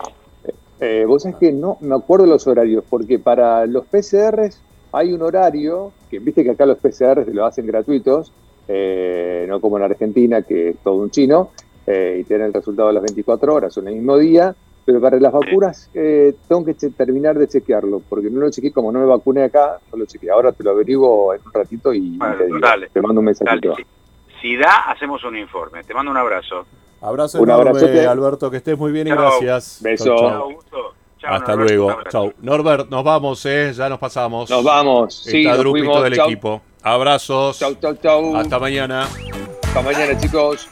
Eh, 0.81 1.05
Vos 1.07 1.23
sabés 1.23 1.37
que 1.37 1.51
no 1.51 1.77
me 1.81 1.95
acuerdo 1.95 2.25
los 2.25 2.45
horarios, 2.47 2.83
porque 2.89 3.19
para 3.19 3.65
los 3.67 3.85
PCRs 3.85 4.61
hay 4.91 5.13
un 5.13 5.21
horario, 5.21 5.93
que 6.09 6.19
viste 6.19 6.43
que 6.43 6.51
acá 6.51 6.65
los 6.65 6.77
PCRs 6.79 7.27
lo 7.33 7.45
hacen 7.45 7.65
gratuitos, 7.67 8.33
eh, 8.67 9.45
no 9.47 9.61
como 9.61 9.77
en 9.77 9.83
Argentina, 9.83 10.41
que 10.41 10.69
es 10.69 10.77
todo 10.83 10.95
un 10.95 11.11
chino, 11.11 11.51
eh, 11.87 12.17
y 12.21 12.23
tienen 12.25 12.47
el 12.47 12.53
resultado 12.53 12.89
a 12.89 12.93
las 12.93 13.03
24 13.03 13.53
horas 13.53 13.77
o 13.77 13.81
en 13.81 13.87
el 13.89 13.95
mismo 13.95 14.17
día, 14.17 14.55
pero 14.83 14.99
para 14.99 15.19
las 15.19 15.31
vacunas 15.31 15.89
eh, 15.93 16.33
tengo 16.47 16.65
que 16.65 16.73
terminar 16.73 17.37
de 17.37 17.47
chequearlo, 17.47 18.01
porque 18.09 18.29
no 18.29 18.39
lo 18.41 18.49
chequeé, 18.49 18.71
como 18.71 18.91
no 18.91 18.99
me 18.99 19.05
vacuné 19.05 19.43
acá, 19.43 19.79
no 19.91 19.99
lo 19.99 20.05
chequeé. 20.05 20.31
Ahora 20.31 20.51
te 20.51 20.63
lo 20.63 20.71
averiguo 20.71 21.33
en 21.33 21.41
un 21.45 21.53
ratito 21.53 21.93
y 21.93 22.17
Bueno, 22.17 22.35
te, 22.37 22.45
digo. 22.45 22.59
dale. 22.59 22.89
te 22.89 23.01
mando 23.01 23.19
un 23.19 23.25
mensajito. 23.25 23.75
Si 24.41 24.57
da, 24.57 24.89
hacemos 24.91 25.23
un 25.23 25.37
informe. 25.37 25.83
Te 25.83 25.93
mando 25.93 26.11
un 26.11 26.17
abrazo. 26.17 26.65
Abrazo 27.01 27.39
Un 27.41 27.49
enorme, 27.49 27.69
abrazote. 27.71 28.05
Alberto, 28.07 28.51
que 28.51 28.57
estés 28.57 28.77
muy 28.77 28.91
bien 28.91 29.07
y 29.07 29.11
gracias. 29.11 29.79
Beso. 29.81 30.05
Chau, 30.05 30.17
chau. 30.17 30.29
Chao, 30.29 30.51
gusto. 30.53 30.77
Chao, 31.19 31.33
Hasta 31.33 31.55
luego. 31.55 31.97
Chau. 32.09 32.33
Norbert, 32.41 32.89
nos 32.89 33.03
vamos, 33.03 33.45
¿eh? 33.45 33.73
Ya 33.75 33.89
nos 33.89 33.99
pasamos. 33.99 34.49
Nos 34.49 34.63
vamos. 34.63 35.15
Sí, 35.23 35.45
Está 35.45 35.57
Drupito 35.57 35.85
fuimos. 35.85 36.03
del 36.03 36.15
Chau. 36.15 36.25
equipo. 36.27 36.61
Abrazos. 36.83 37.59
Chau, 37.59 37.75
chau, 37.75 37.95
chau. 37.95 38.35
Hasta 38.35 38.59
mañana. 38.59 39.07
Hasta 39.63 39.81
mañana, 39.81 40.19
chicos. 40.19 40.67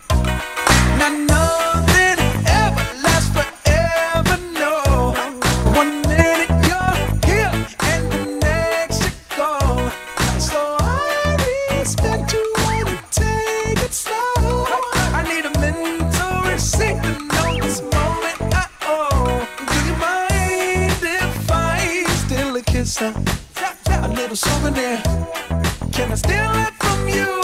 Steal 23.00 23.14
a 24.04 24.08
little 24.10 24.36
souvenir. 24.36 25.02
Can 25.94 26.12
I 26.12 26.16
steal 26.16 26.52
it 26.66 26.74
from 26.84 27.08
you? 27.08 27.42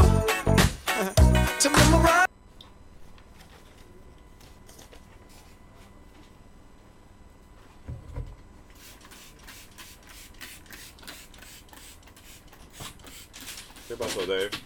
To 1.62 1.70
memorize. 1.70 2.28
¿Qué 13.88 13.96
pasó, 13.96 14.26
Dave? 14.26 14.65